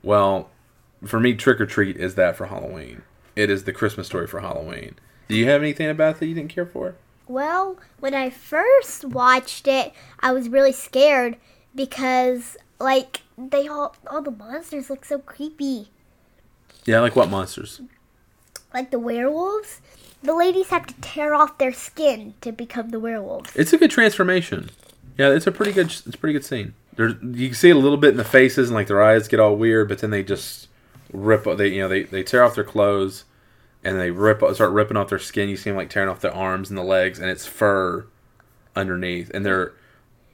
Well, 0.02 0.50
for 1.06 1.20
me, 1.20 1.34
Trick 1.34 1.60
or 1.60 1.66
Treat 1.66 1.98
is 1.98 2.16
that 2.16 2.36
for 2.38 2.46
Halloween. 2.48 3.02
It 3.36 3.50
is 3.50 3.66
the 3.66 3.74
Christmas 3.74 4.08
story 4.08 4.28
for 4.28 4.40
Halloween. 4.40 4.96
Do 5.28 5.36
you 5.36 5.46
have 5.50 5.62
anything 5.62 5.90
about 5.90 6.20
that 6.20 6.28
you 6.28 6.34
didn't 6.36 6.54
care 6.54 6.66
for? 6.66 6.96
Well, 7.28 7.78
when 8.00 8.14
I 8.14 8.30
first 8.30 9.04
watched 9.06 9.68
it, 9.68 9.92
I 10.20 10.32
was 10.32 10.50
really 10.50 10.72
scared 10.74 11.38
because 11.76 12.58
like 12.80 13.22
they 13.38 13.68
all 13.68 13.96
all 14.08 14.22
the 14.22 14.32
monsters 14.32 14.90
look 14.90 15.06
so 15.06 15.20
creepy. 15.20 15.90
Yeah, 16.86 17.00
like 17.00 17.16
what 17.16 17.30
monsters? 17.30 17.82
Like 18.74 18.92
the 18.92 19.00
werewolves, 19.00 19.82
the 20.22 20.36
ladies 20.36 20.68
have 20.70 20.88
to 20.88 20.94
tear 21.02 21.34
off 21.36 21.58
their 21.58 21.74
skin 21.74 22.34
to 22.42 22.52
become 22.52 22.90
the 22.90 23.00
werewolves. 23.00 23.56
It's 23.56 23.74
a 23.74 23.78
good 23.78 23.92
transformation. 23.92 24.70
Yeah, 25.18 25.30
it's 25.30 25.48
a 25.48 25.52
pretty 25.52 25.72
good. 25.72 25.88
It's 25.88 26.16
a 26.16 26.18
pretty 26.18 26.34
good 26.34 26.46
scene. 26.46 26.74
There's 26.96 27.14
you 27.22 27.50
can 27.50 27.56
see 27.56 27.70
it 27.70 27.76
a 27.76 27.80
little 27.80 27.98
bit 27.98 28.12
in 28.12 28.18
the 28.18 28.24
faces 28.24 28.70
and 28.70 28.76
like 28.76 28.88
their 28.88 29.02
eyes 29.02 29.28
get 29.28 29.40
all 29.40 29.56
weird, 29.56 29.90
but 29.90 30.00
then 30.00 30.10
they 30.10 30.24
just 30.24 30.68
rip. 31.12 31.44
They 31.58 31.68
you 31.68 31.82
know 31.82 31.88
they, 31.88 32.04
they 32.04 32.24
tear 32.24 32.44
off 32.44 32.56
their 32.56 32.64
clothes 32.64 33.26
and 33.84 34.00
they 34.00 34.12
rip 34.12 34.40
start 34.54 34.72
ripping 34.72 34.98
off 34.98 35.10
their 35.10 35.20
skin. 35.20 35.50
You 35.50 35.58
see 35.58 35.70
them 35.70 35.78
like 35.78 35.90
tearing 35.90 36.10
off 36.10 36.22
their 36.22 36.34
arms 36.34 36.70
and 36.70 36.78
the 36.78 36.84
legs, 36.84 37.20
and 37.20 37.30
it's 37.30 37.46
fur 37.46 38.08
underneath, 38.76 39.30
and 39.34 39.46
they're 39.46 39.74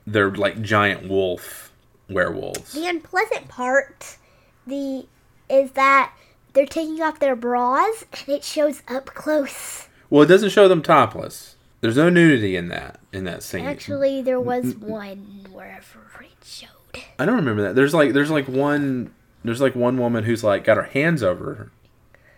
they're 0.06 0.32
like 0.32 0.62
giant 0.62 1.10
wolf 1.10 1.71
werewolves. 2.10 2.74
The 2.74 2.88
unpleasant 2.88 3.47
part, 3.47 4.17
the 4.65 5.08
is 5.50 5.71
that 5.71 6.13
they're 6.54 6.66
taking 6.66 7.02
off 7.02 7.20
their 7.20 7.36
bras 7.36 8.06
and 8.12 8.30
it 8.30 8.44
shows 8.44 8.82
up 8.88 9.08
close. 9.08 9.88
Well, 10.10 10.24
it 10.24 10.28
doesn't 10.28 10.50
show 10.50 10.68
them 10.68 10.82
topless. 10.82 11.56
There's 11.82 11.98
no 11.98 12.10
nudity 12.10 12.56
in 12.56 12.68
that 12.70 13.00
in 13.14 13.24
that 13.26 13.44
scene. 13.44 13.66
Actually, 13.66 14.22
there 14.22 14.40
was 14.40 14.76
one 14.76 15.48
wherever 15.52 16.22
it 16.22 16.44
showed. 16.44 16.70
I 17.18 17.26
don't 17.26 17.36
remember 17.36 17.62
that. 17.64 17.76
There's 17.76 17.94
like 17.94 18.14
there's 18.14 18.32
like 18.32 18.48
one 18.48 19.14
there's 19.44 19.62
like 19.62 19.76
one 19.76 19.98
woman 19.98 20.24
who's 20.24 20.44
like 20.44 20.64
got 20.64 20.78
her 20.78 20.84
hands 20.84 21.24
over 21.24 21.54
her, 21.56 21.72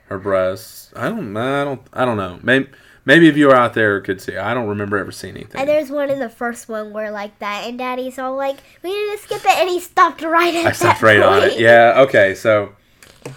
her 0.09 0.19
breasts. 0.19 0.93
I 0.95 1.09
don't 1.09 1.35
I 1.35 1.63
don't 1.63 1.81
I 1.91 2.05
don't 2.05 2.17
know. 2.17 2.39
Maybe 2.43 2.69
maybe 3.05 3.27
if 3.27 3.37
you 3.37 3.47
were 3.47 3.55
out 3.55 3.73
there 3.73 3.99
could 4.01 4.21
see. 4.21 4.37
I 4.37 4.53
don't 4.53 4.67
remember 4.67 4.97
ever 4.97 5.11
seeing 5.11 5.35
anything. 5.35 5.59
And 5.59 5.67
there's 5.69 5.89
one 5.89 6.11
in 6.11 6.19
the 6.19 6.29
first 6.29 6.69
one 6.69 6.93
where 6.93 7.09
like 7.09 7.39
that, 7.39 7.67
and 7.67 7.77
Daddy's 7.77 8.19
all 8.19 8.35
like, 8.35 8.57
"We 8.83 8.89
need 8.89 9.17
to 9.17 9.23
skip 9.23 9.41
it," 9.43 9.57
and 9.57 9.69
he 9.69 9.79
stopped 9.79 10.21
right 10.21 10.53
at 10.53 10.65
I 10.67 10.71
stopped 10.73 11.01
right 11.01 11.21
on 11.21 11.43
it. 11.43 11.59
Yeah. 11.59 11.95
Okay. 12.01 12.35
So 12.35 12.75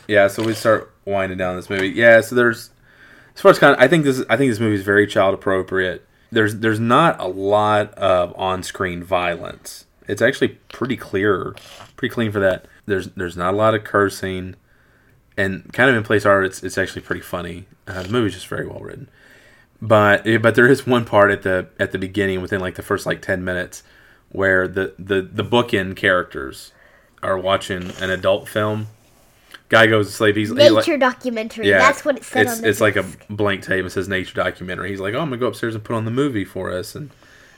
yeah. 0.08 0.28
So 0.28 0.42
we 0.42 0.54
start 0.54 0.92
winding 1.04 1.38
down 1.38 1.56
this 1.56 1.70
movie. 1.70 1.88
Yeah. 1.88 2.20
So 2.20 2.34
there's 2.34 2.70
as 3.34 3.40
far 3.40 3.50
as 3.50 3.58
kind 3.58 3.74
of, 3.74 3.80
I 3.80 3.88
think 3.88 4.04
this 4.04 4.22
I 4.28 4.36
think 4.36 4.50
this 4.50 4.60
movie 4.60 4.76
is 4.76 4.82
very 4.82 5.06
child 5.06 5.34
appropriate. 5.34 6.06
There's 6.30 6.56
there's 6.56 6.80
not 6.80 7.20
a 7.20 7.26
lot 7.26 7.92
of 7.94 8.34
on 8.36 8.62
screen 8.62 9.02
violence. 9.02 9.86
It's 10.06 10.22
actually 10.22 10.48
pretty 10.68 10.96
clear, 10.96 11.54
pretty 11.96 12.12
clean 12.12 12.30
for 12.30 12.40
that. 12.40 12.66
There's 12.86 13.08
there's 13.10 13.36
not 13.36 13.54
a 13.54 13.56
lot 13.56 13.74
of 13.74 13.84
cursing, 13.84 14.56
and 15.36 15.72
kind 15.72 15.90
of 15.90 15.96
in 15.96 16.02
place 16.02 16.26
art. 16.26 16.44
It's 16.44 16.62
it's 16.62 16.78
actually 16.78 17.02
pretty 17.02 17.22
funny. 17.22 17.66
Uh, 17.86 18.02
the 18.02 18.08
movie's 18.08 18.34
just 18.34 18.48
very 18.48 18.66
well 18.66 18.80
written. 18.80 19.08
But 19.80 20.26
eh, 20.26 20.38
but 20.38 20.54
there 20.54 20.66
is 20.66 20.86
one 20.86 21.04
part 21.04 21.30
at 21.30 21.42
the 21.42 21.68
at 21.78 21.92
the 21.92 21.98
beginning 21.98 22.40
within 22.40 22.60
like 22.60 22.76
the 22.76 22.82
first 22.82 23.06
like 23.06 23.22
ten 23.22 23.44
minutes 23.44 23.82
where 24.30 24.68
the 24.68 24.94
the 24.98 25.22
the 25.22 25.44
bookend 25.44 25.96
characters 25.96 26.72
are 27.22 27.38
watching 27.38 27.92
an 28.00 28.10
adult 28.10 28.48
film. 28.48 28.88
Guy 29.68 29.86
goes 29.86 30.06
to 30.08 30.12
sleep. 30.12 30.36
He's, 30.36 30.50
Nature 30.50 30.98
documentary. 30.98 31.70
That's 31.70 32.04
what 32.04 32.16
it 32.16 32.24
said 32.24 32.46
it's, 32.46 32.56
on 32.56 32.62
the 32.62 32.68
It's 32.68 32.80
like 32.80 32.96
a 32.96 33.04
blank 33.30 33.62
tape. 33.62 33.84
It 33.84 33.90
says 33.90 34.08
nature 34.08 34.34
documentary. 34.34 34.90
He's 34.90 35.00
like, 35.00 35.14
oh, 35.14 35.20
I'm 35.20 35.28
gonna 35.28 35.38
go 35.38 35.46
upstairs 35.46 35.74
and 35.74 35.82
put 35.82 35.96
on 35.96 36.04
the 36.04 36.10
movie 36.10 36.44
for 36.44 36.70
us, 36.70 36.94
and 36.94 37.10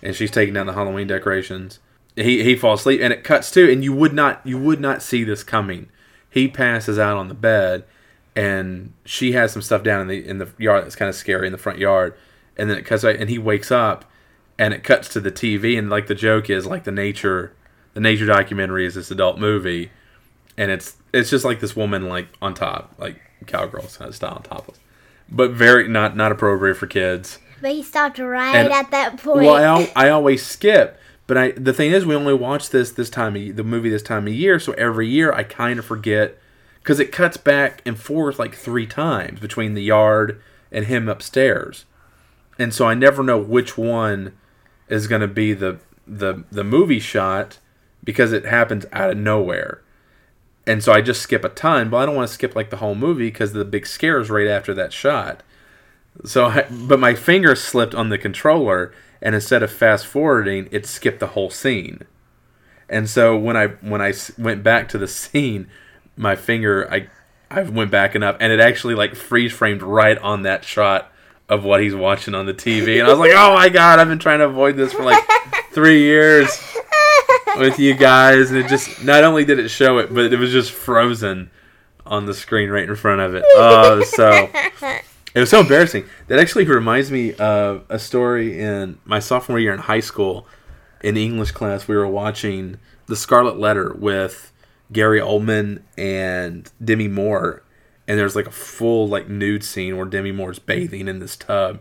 and 0.02 0.14
she's 0.14 0.30
taking 0.30 0.54
down 0.54 0.66
the 0.66 0.72
Halloween 0.74 1.06
decorations. 1.06 1.80
He 2.14 2.42
he 2.44 2.56
falls 2.56 2.80
asleep, 2.80 3.00
and 3.02 3.12
it 3.12 3.24
cuts 3.24 3.50
to, 3.52 3.70
and 3.70 3.82
you 3.82 3.92
would 3.92 4.12
not 4.12 4.40
you 4.44 4.56
would 4.58 4.80
not 4.80 5.02
see 5.02 5.24
this 5.24 5.42
coming. 5.42 5.88
He 6.30 6.48
passes 6.48 6.98
out 6.98 7.16
on 7.16 7.28
the 7.28 7.34
bed, 7.34 7.84
and 8.34 8.92
she 9.04 9.32
has 9.32 9.52
some 9.52 9.62
stuff 9.62 9.82
down 9.82 10.02
in 10.02 10.08
the 10.08 10.26
in 10.26 10.38
the 10.38 10.48
yard 10.58 10.84
that's 10.84 10.96
kind 10.96 11.08
of 11.08 11.14
scary 11.14 11.46
in 11.46 11.52
the 11.52 11.58
front 11.58 11.78
yard, 11.78 12.14
and 12.56 12.70
then 12.70 12.78
it 12.78 12.86
cuts 12.86 13.04
out, 13.04 13.16
and 13.16 13.28
he 13.28 13.38
wakes 13.38 13.70
up, 13.70 14.04
and 14.58 14.72
it 14.72 14.84
cuts 14.84 15.08
to 15.08 15.20
the 15.20 15.32
TV, 15.32 15.78
and 15.78 15.90
like 15.90 16.06
the 16.06 16.14
joke 16.14 16.48
is 16.48 16.66
like 16.66 16.84
the 16.84 16.92
nature 16.92 17.52
the 17.94 18.00
nature 18.00 18.26
documentary 18.26 18.84
is 18.84 18.94
this 18.94 19.10
adult 19.10 19.38
movie, 19.38 19.90
and 20.56 20.70
it's 20.70 20.96
it's 21.16 21.30
just 21.30 21.44
like 21.44 21.60
this 21.60 21.74
woman 21.74 22.08
like 22.08 22.28
on 22.42 22.54
top, 22.54 22.94
like 22.98 23.20
cowgirls 23.46 23.96
kind 23.96 24.08
of 24.08 24.14
style 24.14 24.40
topless, 24.44 24.78
but 25.28 25.50
very 25.52 25.88
not 25.88 26.16
not 26.16 26.32
appropriate 26.32 26.76
for 26.76 26.86
kids. 26.86 27.38
But 27.60 27.72
he 27.72 27.82
stopped 27.82 28.18
right 28.18 28.54
And- 28.54 28.72
at 28.72 28.90
that 28.90 29.16
point. 29.18 29.46
Well, 29.46 29.54
I, 29.54 29.62
al- 29.62 29.88
I 29.96 30.08
always 30.10 30.44
skip, 30.44 30.98
but 31.26 31.36
I 31.38 31.50
the 31.52 31.72
thing 31.72 31.92
is 31.92 32.04
we 32.06 32.14
only 32.14 32.34
watch 32.34 32.70
this 32.70 32.90
this 32.90 33.10
time 33.10 33.34
of, 33.36 33.56
the 33.56 33.64
movie 33.64 33.88
this 33.90 34.02
time 34.02 34.26
of 34.26 34.32
year, 34.34 34.58
so 34.60 34.72
every 34.74 35.08
year 35.08 35.32
I 35.32 35.42
kind 35.42 35.78
of 35.78 35.84
forget 35.84 36.38
because 36.82 37.00
it 37.00 37.10
cuts 37.12 37.36
back 37.36 37.82
and 37.84 37.98
forth 37.98 38.38
like 38.38 38.54
three 38.54 38.86
times 38.86 39.40
between 39.40 39.74
the 39.74 39.82
yard 39.82 40.40
and 40.70 40.86
him 40.86 41.08
upstairs, 41.08 41.84
and 42.58 42.72
so 42.74 42.86
I 42.86 42.94
never 42.94 43.22
know 43.22 43.38
which 43.38 43.76
one 43.78 44.36
is 44.88 45.06
going 45.06 45.20
to 45.22 45.28
be 45.28 45.52
the 45.52 45.78
the 46.06 46.44
the 46.52 46.62
movie 46.64 47.00
shot 47.00 47.58
because 48.04 48.32
it 48.32 48.44
happens 48.44 48.86
out 48.92 49.10
of 49.10 49.16
nowhere. 49.16 49.82
And 50.66 50.82
so 50.82 50.92
I 50.92 51.00
just 51.00 51.22
skip 51.22 51.44
a 51.44 51.48
ton, 51.48 51.90
but 51.90 51.98
I 51.98 52.06
don't 52.06 52.16
want 52.16 52.28
to 52.28 52.34
skip 52.34 52.56
like 52.56 52.70
the 52.70 52.78
whole 52.78 52.96
movie 52.96 53.28
because 53.28 53.52
the 53.52 53.64
big 53.64 53.86
scare 53.86 54.18
is 54.18 54.30
right 54.30 54.48
after 54.48 54.74
that 54.74 54.92
shot. 54.92 55.42
So, 56.24 56.46
I, 56.46 56.66
but 56.70 56.98
my 56.98 57.14
finger 57.14 57.54
slipped 57.54 57.94
on 57.94 58.08
the 58.08 58.18
controller, 58.18 58.92
and 59.22 59.34
instead 59.34 59.62
of 59.62 59.70
fast 59.70 60.06
forwarding, 60.06 60.68
it 60.72 60.86
skipped 60.86 61.20
the 61.20 61.28
whole 61.28 61.50
scene. 61.50 62.02
And 62.88 63.08
so 63.08 63.36
when 63.36 63.56
I 63.56 63.68
when 63.68 64.00
I 64.00 64.12
went 64.38 64.62
back 64.62 64.88
to 64.90 64.98
the 64.98 65.08
scene, 65.08 65.68
my 66.16 66.34
finger 66.34 66.90
I 66.92 67.08
I 67.50 67.62
went 67.62 67.90
back 67.90 68.14
and 68.14 68.24
up, 68.24 68.36
and 68.40 68.52
it 68.52 68.60
actually 68.60 68.94
like 68.94 69.14
freeze 69.14 69.52
framed 69.52 69.82
right 69.82 70.18
on 70.18 70.42
that 70.42 70.64
shot 70.64 71.12
of 71.48 71.64
what 71.64 71.80
he's 71.80 71.94
watching 71.94 72.34
on 72.34 72.46
the 72.46 72.54
TV, 72.54 72.98
and 72.98 73.06
I 73.06 73.10
was 73.10 73.20
like, 73.20 73.32
oh 73.34 73.54
my 73.54 73.68
god, 73.68 74.00
I've 74.00 74.08
been 74.08 74.18
trying 74.18 74.40
to 74.40 74.46
avoid 74.46 74.76
this 74.76 74.92
for 74.92 75.04
like 75.04 75.22
three 75.70 76.02
years 76.02 76.48
with 77.58 77.78
you 77.78 77.94
guys, 77.94 78.50
and 78.50 78.58
it 78.58 78.68
just 78.68 79.02
not 79.04 79.24
only 79.24 79.44
did 79.44 79.58
it 79.58 79.68
show 79.68 79.98
it, 79.98 80.12
but 80.12 80.32
it 80.32 80.38
was 80.38 80.52
just 80.52 80.70
frozen 80.72 81.50
on 82.04 82.26
the 82.26 82.34
screen 82.34 82.70
right 82.70 82.88
in 82.88 82.96
front 82.96 83.20
of 83.20 83.34
it. 83.34 83.44
Oh, 83.56 84.02
so 84.02 84.48
it 85.34 85.40
was 85.40 85.50
so 85.50 85.60
embarrassing. 85.60 86.04
That 86.28 86.38
actually 86.38 86.64
reminds 86.64 87.10
me 87.10 87.34
of 87.34 87.84
a 87.88 87.98
story 87.98 88.60
in 88.60 88.98
my 89.04 89.18
sophomore 89.18 89.58
year 89.58 89.72
in 89.72 89.80
high 89.80 90.00
school. 90.00 90.46
In 91.02 91.16
English 91.16 91.52
class, 91.52 91.86
we 91.86 91.94
were 91.94 92.06
watching 92.08 92.78
The 93.06 93.16
Scarlet 93.16 93.58
Letter 93.58 93.94
with 93.94 94.52
Gary 94.92 95.20
Oldman 95.20 95.82
and 95.96 96.70
Demi 96.82 97.08
Moore, 97.08 97.62
and 98.08 98.18
there's 98.18 98.34
like 98.36 98.46
a 98.46 98.52
full 98.52 99.08
like 99.08 99.28
nude 99.28 99.62
scene 99.64 99.96
where 99.96 100.06
Demi 100.06 100.32
Moore's 100.32 100.58
bathing 100.58 101.06
in 101.08 101.18
this 101.18 101.36
tub, 101.36 101.80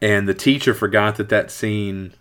and 0.00 0.28
the 0.28 0.34
teacher 0.34 0.74
forgot 0.74 1.16
that 1.16 1.28
that 1.30 1.50
scene. 1.50 2.14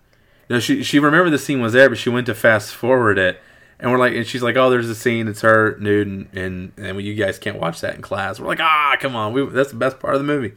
Know, 0.49 0.59
she 0.59 0.83
she 0.83 0.99
remembered 0.99 1.31
the 1.31 1.39
scene 1.39 1.61
was 1.61 1.73
there, 1.73 1.89
but 1.89 1.97
she 1.97 2.09
went 2.09 2.27
to 2.27 2.35
fast 2.35 2.73
forward 2.73 3.17
it, 3.17 3.41
and 3.79 3.91
we're 3.91 3.97
like, 3.97 4.13
and 4.13 4.27
she's 4.27 4.43
like, 4.43 4.55
"Oh, 4.55 4.69
there's 4.69 4.89
a 4.89 4.95
scene. 4.95 5.27
It's 5.27 5.41
her 5.41 5.75
nude, 5.79 6.07
and 6.07 6.29
and, 6.33 6.71
and 6.77 7.01
you 7.01 7.15
guys 7.15 7.39
can't 7.39 7.59
watch 7.59 7.81
that 7.81 7.95
in 7.95 8.01
class." 8.01 8.39
We're 8.39 8.47
like, 8.47 8.59
"Ah, 8.59 8.95
come 8.99 9.15
on, 9.15 9.33
we, 9.33 9.45
that's 9.47 9.71
the 9.71 9.77
best 9.77 9.99
part 9.99 10.13
of 10.13 10.19
the 10.19 10.25
movie." 10.27 10.53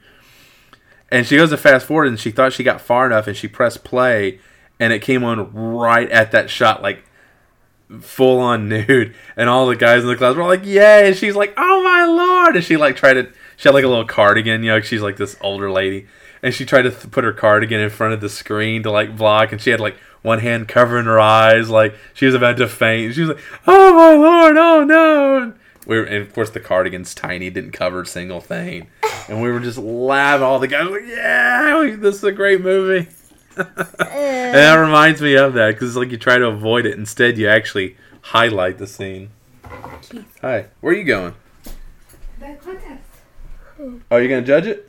And 1.11 1.27
she 1.27 1.37
goes 1.37 1.48
to 1.51 1.57
fast 1.57 1.87
forward, 1.87 2.09
and 2.09 2.20
she 2.20 2.31
thought 2.31 2.53
she 2.53 2.62
got 2.62 2.83
far 2.83 3.07
enough, 3.07 3.27
and 3.27 3.37
she 3.37 3.48
pressed 3.48 3.83
play, 3.83 4.40
and 4.79 4.92
it 4.92 5.01
came 5.01 5.24
on 5.24 5.53
right 5.55 6.11
at 6.11 6.33
that 6.33 6.51
shot, 6.51 6.83
like 6.83 7.03
full 8.01 8.40
on 8.40 8.68
nude, 8.68 9.14
and 9.37 9.48
all 9.48 9.66
the 9.66 9.77
guys 9.77 10.03
in 10.03 10.09
the 10.09 10.16
class 10.16 10.37
were 10.37 10.44
like, 10.44 10.66
"Yay!" 10.66 11.09
And 11.09 11.16
she's 11.16 11.35
like, 11.35 11.55
"Oh 11.57 11.83
my 11.83 12.05
lord!" 12.05 12.57
And 12.57 12.64
she 12.64 12.77
like 12.77 12.96
tried 12.96 13.14
to, 13.14 13.33
she 13.57 13.68
had 13.68 13.74
like 13.74 13.85
a 13.85 13.88
little 13.88 14.05
cardigan, 14.05 14.62
you 14.62 14.70
know, 14.70 14.81
she's 14.81 15.03
like 15.03 15.16
this 15.16 15.37
older 15.40 15.70
lady, 15.70 16.07
and 16.42 16.55
she 16.55 16.64
tried 16.64 16.83
to 16.83 16.90
th- 16.90 17.11
put 17.11 17.24
her 17.24 17.33
cardigan 17.33 17.81
in 17.81 17.90
front 17.90 18.14
of 18.14 18.20
the 18.20 18.29
screen 18.29 18.83
to 18.83 18.90
like 18.90 19.16
block, 19.16 19.53
and 19.53 19.61
she 19.61 19.70
had 19.70 19.81
like 19.81 19.96
one 20.22 20.40
hand 20.40 20.68
covering 20.68 21.07
her 21.07 21.20
eyes, 21.20 21.70
like 21.70 21.94
she 22.14 22.27
was 22.27 22.35
about 22.35 22.57
to 22.59 22.68
faint. 22.68 23.14
She 23.14 23.22
was 23.22 23.31
like, 23.31 23.44
"Oh 23.66 23.94
my 23.94 24.14
lord! 24.14 24.57
Oh 24.57 24.85
no!" 24.85 25.55
We 25.87 25.96
were, 25.96 26.05
and 26.05 26.22
of 26.22 26.35
course 26.35 26.51
the 26.51 26.61
cardigan's 26.61 27.14
tiny, 27.14 27.51
didn't 27.51 27.72
cover 27.72 28.03
a 28.03 28.07
single 28.07 28.40
thing, 28.40 28.88
and 29.29 29.40
we 29.42 29.51
were 29.51 29.61
just 29.61 29.79
laughing. 29.79 30.44
All 30.44 30.59
the 30.59 30.68
guys 30.68 30.88
were 30.88 31.01
like, 31.01 31.09
"Yeah, 31.09 31.96
this 31.98 32.16
is 32.16 32.24
a 32.24 32.33
great 32.33 32.61
movie." 32.61 33.09
and 33.57 33.66
that 34.55 34.55
eh. 34.55 34.81
reminds 34.81 35.20
me 35.20 35.35
of 35.35 35.55
that 35.55 35.74
because 35.74 35.96
like 35.96 36.11
you 36.11 36.16
try 36.16 36.38
to 36.38 36.46
avoid 36.46 36.87
it. 36.87 36.96
Instead, 36.96 37.38
you 37.38 37.48
actually 37.48 37.96
highlight 38.20 38.79
the 38.79 38.87
scene. 38.87 39.31
Hi, 40.42 40.66
where 40.81 40.92
are 40.92 40.96
you 40.96 41.05
going? 41.05 41.35
That 42.38 42.62
contest. 42.62 43.03
Oh, 44.11 44.16
you 44.16 44.29
gonna 44.29 44.42
judge 44.42 44.66
it? 44.66 44.88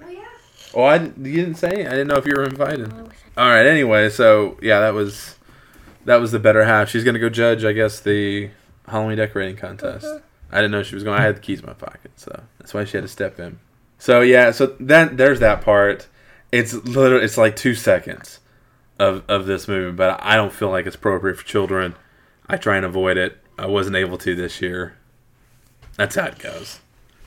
Oh. 0.73 0.81
Oh, 0.81 0.85
I 0.85 0.97
didn't- 0.99 1.25
you 1.25 1.35
didn't 1.37 1.55
say. 1.55 1.85
I 1.85 1.89
didn't 1.91 2.07
know 2.07 2.15
if 2.17 2.25
you 2.25 2.33
were 2.35 2.43
invited. 2.43 2.91
All 3.37 3.49
right. 3.49 3.65
Anyway, 3.65 4.09
so 4.09 4.57
yeah, 4.61 4.79
that 4.81 4.93
was 4.93 5.35
that 6.05 6.17
was 6.21 6.31
the 6.31 6.39
better 6.39 6.63
half. 6.65 6.89
She's 6.89 7.03
gonna 7.03 7.19
go 7.19 7.29
judge, 7.29 7.63
I 7.65 7.71
guess, 7.73 7.99
the 7.99 8.49
Halloween 8.87 9.17
decorating 9.17 9.55
contest. 9.55 10.05
I 10.51 10.57
didn't 10.57 10.71
know 10.71 10.81
she 10.83 10.95
was 10.95 11.03
going. 11.03 11.19
I 11.19 11.23
had 11.23 11.35
the 11.35 11.39
keys 11.41 11.59
in 11.59 11.65
my 11.65 11.73
pocket, 11.73 12.11
so 12.15 12.43
that's 12.59 12.73
why 12.73 12.83
she 12.83 12.97
had 12.97 13.03
to 13.03 13.07
step 13.07 13.39
in. 13.39 13.59
So 13.99 14.21
yeah, 14.21 14.51
so 14.51 14.75
then 14.79 15.15
there's 15.17 15.39
that 15.41 15.61
part. 15.61 16.07
It's 16.51 16.73
literally 16.73 17.23
it's 17.25 17.37
like 17.37 17.55
two 17.55 17.75
seconds 17.75 18.39
of 18.97 19.23
of 19.27 19.45
this 19.45 19.67
movie, 19.67 19.91
but 19.95 20.19
I 20.23 20.35
don't 20.35 20.51
feel 20.53 20.69
like 20.69 20.85
it's 20.87 20.95
appropriate 20.95 21.37
for 21.37 21.45
children. 21.45 21.95
I 22.47 22.57
try 22.57 22.77
and 22.77 22.85
avoid 22.85 23.17
it. 23.17 23.37
I 23.57 23.67
wasn't 23.67 23.95
able 23.95 24.17
to 24.19 24.35
this 24.35 24.61
year. 24.61 24.95
That's 25.97 26.15
how 26.15 26.25
it 26.27 26.39
goes. 26.39 26.79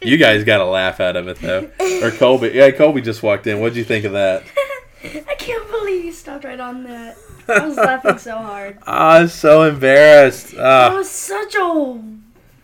You 0.04 0.16
guys 0.16 0.44
got 0.44 0.60
a 0.60 0.64
laugh 0.64 1.00
out 1.00 1.16
of 1.16 1.28
it 1.28 1.38
though. 1.38 1.70
Or 2.02 2.10
Colby, 2.10 2.50
yeah, 2.54 2.70
Colby 2.70 3.00
just 3.00 3.22
walked 3.22 3.46
in. 3.46 3.60
What'd 3.60 3.76
you 3.76 3.84
think 3.84 4.04
of 4.04 4.12
that? 4.12 4.44
I 5.04 5.34
can't 5.36 5.68
believe 5.70 6.04
you 6.04 6.12
stopped 6.12 6.44
right 6.44 6.60
on 6.60 6.84
that. 6.84 7.16
I 7.48 7.66
was 7.66 7.76
laughing 7.76 8.18
so 8.18 8.36
hard. 8.38 8.78
Ah, 8.86 9.18
I'm 9.18 9.28
so 9.28 9.62
embarrassed. 9.62 10.52
That 10.52 10.92
Ah, 10.92 10.96
was 10.96 11.10
such 11.10 11.54
a 11.56 12.00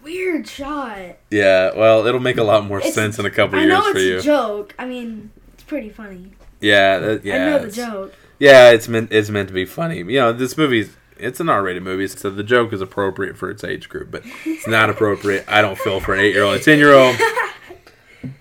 weird 0.03 0.47
shot. 0.49 1.17
yeah. 1.31 1.73
Well, 1.75 2.07
it'll 2.07 2.21
make 2.21 2.37
a 2.39 2.45
lot 2.45 2.65
more 2.65 2.79
It's- 2.79 2.95
sense 2.95 3.19
in 3.19 3.27
a 3.27 3.31
couple 3.31 3.59
years. 3.59 3.73
I 3.73 3.75
years 3.75 3.85
know 3.87 3.93
for 3.93 3.99
it's 3.99 4.25
a 4.25 4.27
joke. 4.27 4.75
I 4.79 4.85
mean, 4.87 5.31
it's 5.55 5.65
pretty 5.65 5.91
funny. 5.91 6.33
Yeah, 6.61 6.99
that, 6.99 7.25
yeah. 7.25 7.35
I 7.35 7.39
know 7.51 7.59
the 7.67 7.71
joke. 7.73 8.15
Yeah, 8.39 8.71
it's 8.71 8.87
meant 8.89 9.13
it's 9.13 9.31
meant 9.31 9.49
to 9.49 9.55
be 9.55 9.65
funny. 9.65 9.99
You 9.99 10.05
know, 10.21 10.33
this 10.33 10.57
movie's 10.57 10.91
it's 11.19 11.41
an 11.41 11.49
R-rated 11.49 11.83
movie, 11.83 12.09
so 12.09 12.31
the 12.31 12.43
joke 12.43 12.73
is 12.73 12.81
appropriate 12.81 13.37
for 13.37 13.51
its 13.51 13.65
age 13.65 13.89
group, 13.89 14.11
but 14.11 14.23
it's 14.45 14.67
not 14.67 14.91
appropriate. 14.91 15.45
I 15.49 15.63
don't 15.63 15.79
feel 15.79 16.01
for 16.01 16.15
an 16.15 16.21
eight-year-old, 16.21 16.57
a 16.57 16.61
ten-year-old. 16.61 17.17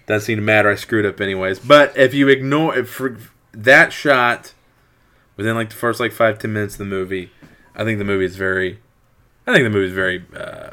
Doesn't 0.05 0.25
seem 0.25 0.37
to 0.37 0.41
matter. 0.41 0.69
I 0.69 0.75
screwed 0.75 1.05
up 1.05 1.21
anyways. 1.21 1.59
But 1.59 1.95
if 1.97 2.13
you 2.13 2.29
ignore 2.29 2.75
that 3.51 3.93
shot 3.93 4.53
within 5.35 5.55
like 5.55 5.69
the 5.69 5.75
first 5.75 5.99
like 5.99 6.11
five 6.11 6.39
ten 6.39 6.53
minutes 6.53 6.75
of 6.75 6.79
the 6.79 6.85
movie, 6.85 7.31
I 7.75 7.83
think 7.83 7.99
the 7.99 8.05
movie 8.05 8.25
is 8.25 8.35
very. 8.35 8.79
I 9.45 9.53
think 9.53 9.63
the 9.63 9.69
movie 9.69 9.87
is 9.87 9.93
very 9.93 10.25
uh, 10.35 10.71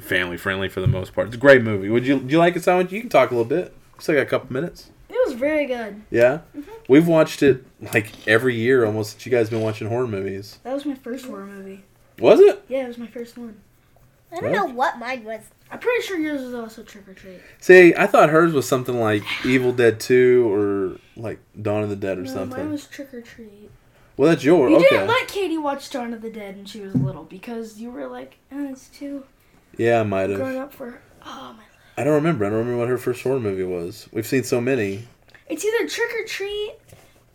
family 0.00 0.36
friendly 0.36 0.68
for 0.68 0.80
the 0.80 0.86
most 0.86 1.14
part. 1.14 1.28
It's 1.28 1.36
a 1.36 1.40
great 1.40 1.62
movie. 1.62 1.88
Would 1.88 2.06
you 2.06 2.20
do 2.20 2.32
you 2.32 2.38
like 2.38 2.56
it 2.56 2.62
so 2.62 2.76
much? 2.76 2.92
You 2.92 3.00
can 3.00 3.08
talk 3.08 3.30
a 3.30 3.34
little 3.34 3.48
bit. 3.48 3.74
Still 3.98 4.16
got 4.16 4.22
a 4.22 4.26
couple 4.26 4.52
minutes. 4.52 4.90
It 5.08 5.16
was 5.26 5.34
very 5.34 5.66
good. 5.66 6.02
Yeah, 6.10 6.40
Mm-hmm. 6.56 6.70
we've 6.88 7.06
watched 7.06 7.42
it 7.42 7.64
like 7.94 8.12
every 8.28 8.54
year 8.56 8.84
almost. 8.84 9.12
Since 9.12 9.26
you 9.26 9.32
guys 9.32 9.50
been 9.50 9.60
watching 9.62 9.88
horror 9.88 10.06
movies. 10.08 10.58
That 10.64 10.74
was 10.74 10.84
my 10.84 10.94
first 10.94 11.26
horror 11.26 11.46
movie. 11.46 11.84
Was 12.18 12.40
it? 12.40 12.64
Yeah, 12.68 12.84
it 12.84 12.88
was 12.88 12.98
my 12.98 13.06
first 13.06 13.36
one. 13.38 13.60
I 14.32 14.40
don't 14.40 14.52
know 14.52 14.64
what 14.66 14.98
mine 14.98 15.22
was. 15.24 15.40
I'm 15.70 15.78
pretty 15.78 16.02
sure 16.04 16.18
yours 16.18 16.42
was 16.42 16.54
also 16.54 16.82
Trick 16.82 17.08
or 17.08 17.14
Treat. 17.14 17.40
See, 17.60 17.94
I 17.94 18.06
thought 18.06 18.30
hers 18.30 18.52
was 18.52 18.66
something 18.68 18.98
like 19.00 19.22
Evil 19.44 19.72
Dead 19.72 20.00
Two 20.00 20.52
or 20.52 20.98
like 21.16 21.38
Dawn 21.60 21.82
of 21.84 21.88
the 21.90 21.96
Dead 21.96 22.18
or 22.18 22.22
No, 22.22 22.32
something. 22.32 22.58
mine 22.58 22.72
was 22.72 22.86
Trick 22.86 23.12
or 23.14 23.20
Treat. 23.22 23.70
well, 24.16 24.30
that's 24.30 24.42
yours. 24.44 24.70
You 24.70 24.76
Okay. 24.78 24.88
didn't 24.90 25.08
let 25.08 25.28
Katie 25.28 25.58
watch 25.58 25.88
Dawn 25.90 26.12
of 26.12 26.22
the 26.22 26.30
Dead 26.30 26.56
when 26.56 26.64
she 26.66 26.80
was 26.80 26.94
little 26.96 27.24
because 27.24 27.78
you 27.80 27.90
were 27.90 28.06
like, 28.08 28.36
oh, 28.52 28.68
it's 28.70 28.88
too 28.88 29.24
yeah, 29.76 30.00
I 30.00 30.02
might 30.04 30.26
grown 30.28 30.54
have. 30.54 30.64
up 30.64 30.72
for. 30.74 31.00
Oh 31.24 31.54
my. 31.56 31.62
I 31.96 32.04
don't 32.04 32.14
remember. 32.14 32.44
I 32.44 32.50
don't 32.50 32.58
remember 32.58 32.78
what 32.78 32.88
her 32.88 32.98
first 32.98 33.22
horror 33.22 33.40
movie 33.40 33.64
was. 33.64 34.08
We've 34.12 34.26
seen 34.26 34.44
so 34.44 34.60
many. 34.60 35.04
It's 35.48 35.64
either 35.64 35.88
Trick 35.88 36.10
or 36.10 36.26
Treat 36.26 36.74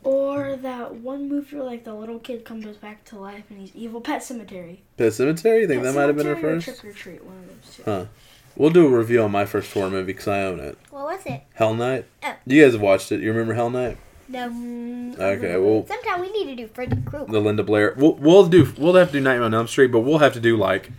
or 0.03 0.55
that 0.57 0.95
one 0.95 1.29
movie 1.29 1.55
where 1.55 1.65
like 1.65 1.83
the 1.83 1.93
little 1.93 2.19
kid 2.19 2.43
comes 2.45 2.65
back 2.77 3.03
to 3.05 3.17
life 3.17 3.43
and 3.49 3.59
he's 3.59 3.75
evil. 3.75 4.01
Pet 4.01 4.21
Sematary. 4.21 4.79
Pet 4.97 5.11
Sematary. 5.11 5.61
You 5.61 5.67
think 5.67 5.83
Pet 5.83 5.93
that 5.93 5.99
might 5.99 6.07
have 6.07 6.15
been 6.17 6.25
her 6.27 6.35
Sematary 6.35 6.43
or 6.43 6.61
first? 6.61 6.65
Trick 6.81 6.85
or 6.85 6.93
Treat, 6.97 7.23
one 7.23 7.37
of 7.37 7.47
those 7.47 7.75
two. 7.75 7.83
Huh. 7.85 8.05
We'll 8.55 8.69
do 8.69 8.85
a 8.85 8.97
review 8.97 9.21
on 9.23 9.31
my 9.31 9.45
first 9.45 9.71
horror 9.73 9.89
movie 9.89 10.11
because 10.11 10.27
I 10.27 10.43
own 10.43 10.59
it. 10.59 10.77
What 10.89 11.05
was 11.05 11.25
it? 11.25 11.41
Hell 11.53 11.73
Night. 11.73 12.05
Oh. 12.23 12.35
You 12.45 12.63
guys 12.63 12.73
have 12.73 12.81
watched 12.81 13.11
it. 13.11 13.21
You 13.21 13.31
remember 13.31 13.53
Hell 13.53 13.69
Night? 13.69 13.97
No. 14.27 15.15
Okay. 15.17 15.57
Well, 15.57 15.85
Sometime 15.87 16.21
we 16.21 16.31
need 16.31 16.45
to 16.45 16.55
do 16.55 16.67
Freddy 16.67 16.97
Krueger. 17.05 17.31
the 17.31 17.39
Linda 17.39 17.63
Blair. 17.63 17.93
We'll, 17.97 18.13
we'll 18.15 18.47
do. 18.47 18.71
We'll 18.77 18.93
have 18.95 19.07
to 19.07 19.13
do 19.13 19.21
Nightmare 19.21 19.43
on 19.45 19.53
Elm 19.53 19.67
Street, 19.67 19.87
but 19.87 20.01
we'll 20.01 20.19
have 20.19 20.33
to 20.33 20.39
do 20.39 20.57
like 20.57 20.91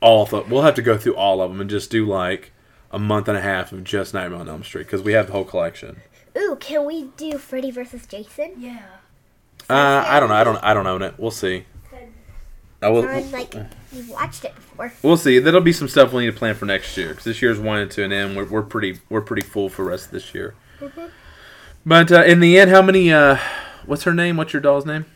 all. 0.00 0.26
Th- 0.26 0.46
we'll 0.46 0.62
have 0.62 0.74
to 0.76 0.82
go 0.82 0.96
through 0.96 1.16
all 1.16 1.40
of 1.42 1.50
them 1.50 1.60
and 1.60 1.68
just 1.68 1.90
do 1.90 2.06
like 2.06 2.52
a 2.92 2.98
month 2.98 3.28
and 3.28 3.36
a 3.36 3.40
half 3.40 3.72
of 3.72 3.84
just 3.84 4.14
Nightmare 4.14 4.40
on 4.40 4.48
Elm 4.48 4.62
Street 4.62 4.84
because 4.84 5.02
we 5.02 5.12
have 5.12 5.26
the 5.26 5.32
whole 5.32 5.44
collection. 5.44 6.00
Ooh, 6.36 6.56
can 6.60 6.84
we 6.86 7.04
do 7.16 7.38
Freddy 7.38 7.70
versus 7.70 8.06
Jason? 8.06 8.52
Yeah. 8.58 8.82
Uh, 9.68 10.04
I 10.06 10.20
don't 10.20 10.28
know. 10.28 10.34
I 10.34 10.44
don't. 10.44 10.56
I 10.64 10.74
don't 10.74 10.86
own 10.86 11.02
it. 11.02 11.14
We'll 11.18 11.30
see. 11.30 11.64
I 12.82 12.88
will. 12.88 13.06
I'm 13.06 13.30
like, 13.30 13.54
you've 13.92 14.08
watched 14.08 14.44
it 14.44 14.54
before. 14.54 14.92
We'll 15.02 15.16
see. 15.16 15.38
That'll 15.38 15.60
be 15.60 15.72
some 15.72 15.86
stuff 15.88 16.12
we 16.12 16.24
need 16.24 16.32
to 16.32 16.38
plan 16.38 16.56
for 16.56 16.64
next 16.64 16.96
year 16.96 17.10
because 17.10 17.24
this 17.24 17.40
year's 17.40 17.60
winding 17.60 17.90
to 17.90 18.02
an 18.04 18.12
end. 18.12 18.36
We're, 18.36 18.44
we're 18.44 18.62
pretty. 18.62 18.98
We're 19.08 19.20
pretty 19.20 19.42
full 19.42 19.68
for 19.68 19.84
the 19.84 19.90
rest 19.90 20.06
of 20.06 20.10
this 20.12 20.34
year. 20.34 20.54
But 21.86 22.10
uh, 22.10 22.24
in 22.24 22.40
the 22.40 22.58
end, 22.58 22.70
how 22.70 22.82
many? 22.82 23.12
Uh, 23.12 23.38
what's 23.86 24.02
her 24.02 24.12
name? 24.12 24.36
What's 24.36 24.52
your 24.52 24.62
doll's 24.62 24.84
name? 24.84 25.06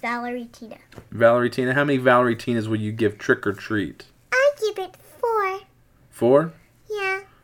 Valerie 0.00 0.48
Tina. 0.52 0.78
Valerie 1.10 1.50
Tina. 1.50 1.74
How 1.74 1.84
many 1.84 1.98
Valerie 1.98 2.36
Tinas 2.36 2.68
would 2.68 2.80
you 2.80 2.92
give 2.92 3.18
Trick 3.18 3.46
or 3.46 3.52
Treat? 3.52 4.04
I 4.32 4.52
give 4.60 4.78
it 4.78 4.96
four. 5.18 5.60
Four. 6.10 6.52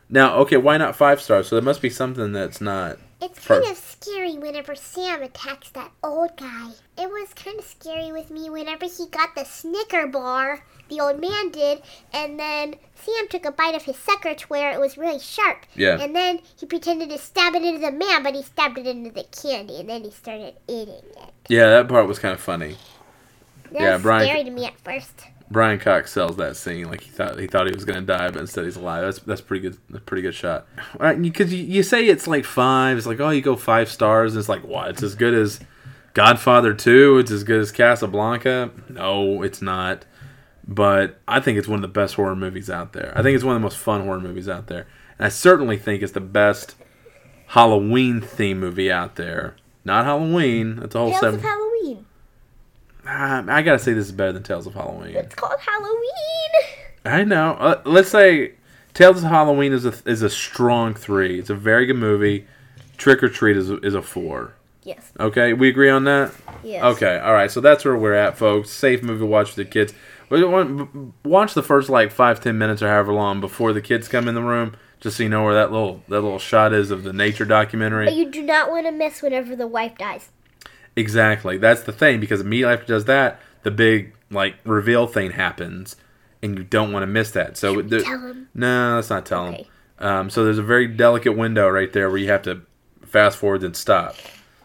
Now, 0.09 0.37
okay, 0.37 0.57
why 0.57 0.77
not 0.77 0.95
five 0.95 1.21
stars? 1.21 1.47
So 1.47 1.55
there 1.55 1.63
must 1.63 1.81
be 1.81 1.89
something 1.89 2.31
that's 2.31 2.59
not. 2.61 2.97
It's 3.21 3.45
kind 3.45 3.65
of 3.65 3.77
scary 3.77 4.37
whenever 4.37 4.73
Sam 4.75 5.21
attacks 5.21 5.69
that 5.71 5.91
old 6.03 6.37
guy. 6.37 6.71
It 6.97 7.09
was 7.09 7.33
kind 7.35 7.59
of 7.59 7.65
scary 7.65 8.11
with 8.13 8.31
me 8.31 8.49
whenever 8.49 8.85
he 8.85 9.07
got 9.11 9.35
the 9.35 9.43
Snicker 9.43 10.07
bar, 10.07 10.63
the 10.87 11.01
old 11.01 11.19
man 11.19 11.49
did, 11.51 11.81
and 12.13 12.39
then 12.39 12.75
Sam 12.95 13.27
took 13.29 13.45
a 13.45 13.51
bite 13.51 13.75
of 13.75 13.83
his 13.83 13.97
sucker 13.97 14.33
to 14.33 14.47
where 14.47 14.71
it 14.71 14.79
was 14.79 14.97
really 14.97 15.19
sharp. 15.19 15.65
Yeah. 15.75 15.99
And 15.99 16.15
then 16.15 16.39
he 16.57 16.65
pretended 16.65 17.09
to 17.09 17.17
stab 17.17 17.55
it 17.55 17.63
into 17.63 17.81
the 17.81 17.91
man, 17.91 18.23
but 18.23 18.35
he 18.35 18.41
stabbed 18.41 18.77
it 18.77 18.87
into 18.87 19.11
the 19.11 19.25
candy, 19.25 19.79
and 19.81 19.89
then 19.89 20.03
he 20.05 20.11
started 20.11 20.55
eating 20.69 20.93
it. 21.17 21.33
Yeah, 21.49 21.67
that 21.69 21.89
part 21.89 22.07
was 22.07 22.19
kind 22.19 22.33
of 22.33 22.39
funny. 22.39 22.77
That 23.73 23.81
Yeah, 23.81 23.93
was 23.95 24.01
Brian- 24.01 24.27
scary 24.29 24.43
to 24.45 24.49
me 24.51 24.65
at 24.65 24.79
first. 24.79 25.25
Brian 25.51 25.79
Cox 25.79 26.11
sells 26.11 26.37
that 26.37 26.55
scene 26.55 26.87
like 26.89 27.01
he 27.01 27.09
thought 27.09 27.39
he 27.39 27.47
thought 27.47 27.65
he 27.65 27.73
was 27.73 27.85
gonna 27.85 28.01
die, 28.01 28.29
but 28.29 28.41
instead 28.41 28.65
he's 28.65 28.75
alive. 28.75 29.03
That's 29.03 29.19
that's 29.19 29.41
pretty 29.41 29.61
good. 29.61 29.77
That's 29.89 30.03
pretty 30.05 30.21
good 30.21 30.35
shot. 30.35 30.67
Because 30.99 31.53
you, 31.53 31.63
you 31.63 31.83
say 31.83 32.07
it's 32.07 32.27
like 32.27 32.45
five. 32.45 32.97
It's 32.97 33.07
like 33.07 33.19
oh, 33.19 33.29
you 33.29 33.41
go 33.41 33.55
five 33.55 33.89
stars. 33.89 34.33
And 34.33 34.39
it's 34.39 34.49
like 34.49 34.63
what? 34.63 34.89
It's 34.89 35.03
as 35.03 35.15
good 35.15 35.33
as 35.33 35.59
Godfather 36.13 36.73
Two. 36.73 37.17
It's 37.17 37.31
as 37.31 37.43
good 37.43 37.61
as 37.61 37.71
Casablanca. 37.71 38.71
No, 38.89 39.41
it's 39.41 39.61
not. 39.61 40.05
But 40.67 41.19
I 41.27 41.39
think 41.39 41.57
it's 41.57 41.67
one 41.67 41.77
of 41.77 41.81
the 41.81 41.87
best 41.87 42.13
horror 42.13 42.35
movies 42.35 42.69
out 42.69 42.93
there. 42.93 43.11
I 43.15 43.23
think 43.23 43.35
it's 43.35 43.43
one 43.43 43.55
of 43.55 43.61
the 43.61 43.65
most 43.65 43.77
fun 43.77 44.03
horror 44.03 44.19
movies 44.19 44.47
out 44.47 44.67
there, 44.67 44.85
and 45.17 45.25
I 45.25 45.29
certainly 45.29 45.77
think 45.77 46.03
it's 46.03 46.11
the 46.11 46.19
best 46.19 46.75
Halloween 47.47 48.21
theme 48.21 48.59
movie 48.59 48.91
out 48.91 49.15
there. 49.15 49.55
Not 49.83 50.05
Halloween. 50.05 50.75
That's 50.75 50.93
a 50.93 50.99
whole 50.99 51.13
seven. 51.15 51.41
Ah, 53.11 53.43
I 53.47 53.63
gotta 53.63 53.79
say 53.79 53.93
this 53.93 54.05
is 54.05 54.11
better 54.11 54.31
than 54.33 54.43
Tales 54.43 54.67
of 54.67 54.75
Halloween. 54.75 55.15
It's 55.15 55.33
called 55.33 55.59
Halloween. 55.59 56.51
I 57.05 57.23
know. 57.23 57.53
Uh, 57.53 57.81
let's 57.85 58.09
say 58.09 58.51
Tales 58.93 59.23
of 59.23 59.29
Halloween 59.29 59.73
is 59.73 59.83
a 59.85 59.93
is 60.05 60.21
a 60.21 60.29
strong 60.29 60.93
three. 60.93 61.39
It's 61.39 61.49
a 61.49 61.55
very 61.55 61.85
good 61.87 61.95
movie. 61.97 62.45
Trick 62.97 63.23
or 63.23 63.29
Treat 63.29 63.57
is 63.57 63.69
a, 63.71 63.77
is 63.77 63.95
a 63.95 64.01
four. 64.01 64.53
Yes. 64.83 65.11
Okay, 65.19 65.53
we 65.53 65.69
agree 65.69 65.89
on 65.89 66.03
that. 66.03 66.33
Yes. 66.63 66.83
Okay, 66.83 67.17
all 67.19 67.33
right. 67.33 67.49
So 67.49 67.61
that's 67.61 67.83
where 67.83 67.95
we're 67.95 68.13
at, 68.13 68.37
folks. 68.37 68.69
Safe 68.69 69.01
movie 69.01 69.19
to 69.21 69.25
watch 69.25 69.55
with 69.55 69.67
the 69.67 69.71
kids. 69.71 69.93
Watch 71.23 71.53
the 71.55 71.63
first 71.63 71.89
like 71.89 72.11
five 72.11 72.41
ten 72.41 72.57
minutes 72.57 72.81
or 72.83 72.89
however 72.89 73.13
long 73.13 73.41
before 73.41 73.73
the 73.73 73.81
kids 73.81 74.07
come 74.07 74.27
in 74.27 74.35
the 74.35 74.43
room. 74.43 74.75
just 74.99 75.17
so 75.17 75.23
you 75.23 75.29
know 75.29 75.43
where 75.43 75.55
that 75.55 75.71
little 75.71 76.03
that 76.09 76.21
little 76.21 76.39
shot 76.39 76.73
is 76.73 76.91
of 76.91 77.03
the 77.03 77.13
nature 77.13 77.45
documentary. 77.45 78.05
But 78.05 78.15
you 78.15 78.29
do 78.29 78.43
not 78.43 78.69
want 78.69 78.85
to 78.85 78.91
miss 78.91 79.21
whenever 79.21 79.55
the 79.55 79.67
wife 79.67 79.97
dies. 79.97 80.29
Exactly. 80.95 81.57
That's 81.57 81.83
the 81.83 81.91
thing 81.91 82.19
because 82.19 82.41
immediately 82.41 82.73
after 82.73 82.83
it 82.85 82.87
does 82.87 83.05
that, 83.05 83.39
the 83.63 83.71
big 83.71 84.13
like 84.31 84.55
reveal 84.63 85.07
thing 85.07 85.31
happens, 85.31 85.95
and 86.43 86.57
you 86.57 86.63
don't 86.63 86.91
want 86.91 87.03
to 87.03 87.07
miss 87.07 87.31
that. 87.31 87.57
So 87.57 87.81
the- 87.81 88.01
tell 88.03 88.13
'em? 88.29 88.47
no, 88.53 88.93
let's 88.95 89.09
not 89.09 89.25
tell 89.25 89.47
Okay. 89.47 89.67
them. 89.99 90.07
Um, 90.07 90.29
so 90.29 90.43
there's 90.45 90.57
a 90.59 90.63
very 90.63 90.87
delicate 90.87 91.35
window 91.35 91.67
right 91.69 91.91
there 91.91 92.09
where 92.09 92.17
you 92.19 92.29
have 92.29 92.43
to 92.43 92.61
fast 93.05 93.37
forward 93.37 93.63
and 93.63 93.75
stop. 93.75 94.15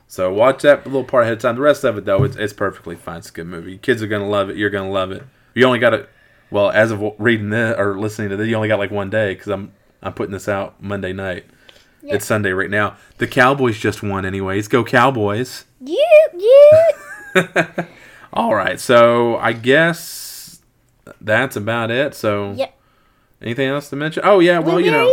So 0.06 0.32
watch 0.32 0.62
that 0.62 0.86
little 0.86 1.02
part 1.02 1.24
ahead 1.24 1.32
of 1.34 1.38
time. 1.40 1.56
The 1.56 1.62
rest 1.62 1.82
of 1.82 1.96
it 1.98 2.04
though, 2.04 2.22
it's, 2.24 2.36
it's 2.36 2.52
perfectly 2.52 2.94
fine. 2.94 3.18
It's 3.18 3.30
a 3.30 3.32
good 3.32 3.46
movie. 3.48 3.78
Kids 3.78 4.02
are 4.02 4.06
gonna 4.06 4.28
love 4.28 4.48
it. 4.50 4.56
You're 4.56 4.70
gonna 4.70 4.90
love 4.92 5.10
it. 5.10 5.24
You 5.54 5.64
only 5.66 5.78
got 5.80 5.90
to, 5.90 6.06
well, 6.50 6.70
as 6.70 6.90
of 6.92 7.02
reading 7.18 7.50
this 7.50 7.74
or 7.78 7.98
listening 7.98 8.28
to 8.30 8.36
this, 8.36 8.46
you 8.48 8.54
only 8.54 8.68
got 8.68 8.78
like 8.78 8.90
one 8.92 9.10
day 9.10 9.34
because 9.34 9.48
I'm 9.48 9.72
I'm 10.02 10.12
putting 10.12 10.32
this 10.32 10.48
out 10.48 10.80
Monday 10.82 11.12
night. 11.14 11.46
It's 12.06 12.26
Sunday 12.26 12.50
right 12.52 12.70
now. 12.70 12.96
The 13.18 13.26
Cowboys 13.26 13.78
just 13.78 14.02
won, 14.02 14.24
anyways. 14.26 14.68
Go 14.68 14.84
Cowboys! 14.84 15.64
You, 15.80 16.06
you. 16.34 16.82
All 18.32 18.54
right, 18.54 18.78
so 18.80 19.36
I 19.36 19.52
guess 19.52 20.60
that's 21.20 21.56
about 21.56 21.90
it. 21.90 22.14
So, 22.14 22.52
Yep. 22.52 22.74
anything 23.42 23.68
else 23.68 23.88
to 23.90 23.96
mention? 23.96 24.22
Oh 24.26 24.40
yeah, 24.40 24.58
well 24.58 24.80
you 24.80 24.90
know, 24.90 25.12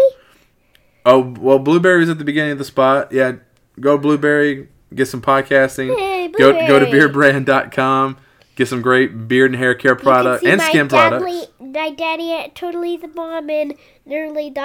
oh 1.05 1.33
well, 1.39 1.59
Blubrry's 1.59 2.09
at 2.09 2.17
the 2.17 2.23
beginning 2.25 2.53
of 2.53 2.57
the 2.57 2.65
spot. 2.65 3.11
Yeah, 3.11 3.33
go 3.79 3.97
Blubrry, 3.97 4.69
get 4.93 5.07
some 5.07 5.21
podcasting. 5.21 5.95
Hey, 5.97 6.27
go 6.29 6.51
go 6.67 6.79
to 6.79 6.85
Blubrry. 6.85 7.09
beardbrand.com, 7.33 8.17
get 8.55 8.67
some 8.67 8.81
great 8.81 9.27
beard 9.27 9.51
and 9.51 9.59
hair 9.59 9.75
care 9.75 9.95
product 9.95 10.43
and 10.45 10.59
skin 10.61 10.87
products. 10.87 11.47
My 11.73 11.89
daddy 11.89 12.33
at 12.33 12.53
totally 12.53 12.97
the 12.97 13.07
mom 13.07 13.49
and 13.49 13.75
nerly.co.uk. 14.05 14.57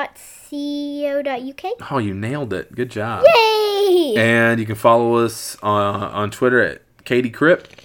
Oh, 1.90 1.98
you 1.98 2.14
nailed 2.14 2.52
it! 2.52 2.74
Good 2.74 2.90
job. 2.90 3.24
Yay! 3.24 4.14
And 4.16 4.58
you 4.58 4.66
can 4.66 4.74
follow 4.74 5.14
us 5.16 5.56
on, 5.62 6.02
on 6.02 6.30
Twitter 6.32 6.60
at 6.60 6.82
Katie 7.04 7.30
Crypt. 7.30 7.80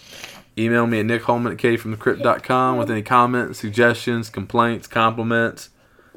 Email 0.57 0.88
me 0.88 0.99
at 1.01 1.05
nickholman 1.05 1.53
at 1.53 1.60
katiefromthecrypt.com 1.60 2.77
with 2.77 2.89
any 2.89 3.03
comments, 3.03 3.60
suggestions, 3.60 4.29
complaints, 4.29 4.88
compliments. 4.88 5.69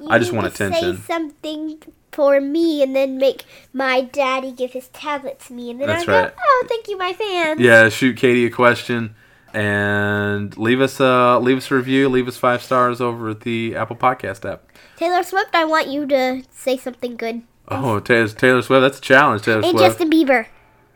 I 0.09 0.19
just 0.19 0.33
You 0.33 0.39
want 0.39 0.49
attention. 0.49 0.97
Say 0.97 1.03
something 1.03 1.83
for 2.11 2.41
me, 2.41 2.83
and 2.83 2.97
then 2.97 3.19
make 3.19 3.45
my 3.73 4.01
daddy 4.01 4.51
give 4.53 4.73
his 4.73 4.89
tablet 4.89 5.41
to 5.41 5.53
me, 5.53 5.71
and 5.71 5.81
then 5.81 5.89
That's 5.89 6.09
I 6.09 6.23
right. 6.23 6.35
go, 6.35 6.43
"Oh, 6.45 6.65
thank 6.69 6.89
you, 6.89 6.97
my 6.97 7.13
fans." 7.13 7.61
Yeah, 7.61 7.89
shoot 7.91 8.17
Katie 8.17 8.47
a 8.47 8.51
question 8.51 9.15
and 9.55 10.57
leave 10.59 10.81
us 10.81 11.01
a 11.01 11.39
leave 11.41 11.57
us 11.59 11.71
a 11.71 11.75
review, 11.75 12.09
leave 12.09 12.29
us 12.29 12.37
five 12.37 12.63
stars 12.63 13.01
over 13.01 13.31
at 13.31 13.41
the 13.43 13.77
Apple 13.77 13.97
Podcast 13.97 14.49
app. 14.51 14.65
Taylor 14.97 15.23
Swift, 15.23 15.55
I 15.55 15.65
want 15.65 15.89
you 15.89 16.07
to 16.09 16.43
say 16.51 16.77
something 16.77 17.17
good. 17.17 17.43
Oh, 17.69 18.01
Taylor, 18.01 18.29
Taylor 18.29 18.63
Swift, 18.63 18.83
that's 18.83 18.99
a 18.99 19.03
challenge. 19.03 19.43
Taylor 19.43 19.59
And 19.63 19.71
Swift. 19.71 19.85
Justin 19.85 20.11
Bieber, 20.11 20.47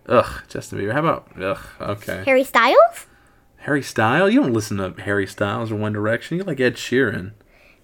Ugh, 0.06 0.42
Justin 0.48 0.78
Bieber. 0.80 0.92
How 0.92 1.00
about 1.00 1.28
ugh? 1.40 1.58
Okay. 1.80 2.22
Harry 2.26 2.44
Styles. 2.44 3.06
Harry 3.58 3.82
Styles. 3.82 4.32
You 4.32 4.40
don't 4.42 4.52
listen 4.52 4.76
to 4.78 4.94
Harry 5.02 5.26
Styles 5.26 5.70
or 5.72 5.76
One 5.76 5.92
Direction. 5.92 6.36
You 6.38 6.44
like 6.44 6.60
Ed 6.60 6.74
Sheeran. 6.76 7.32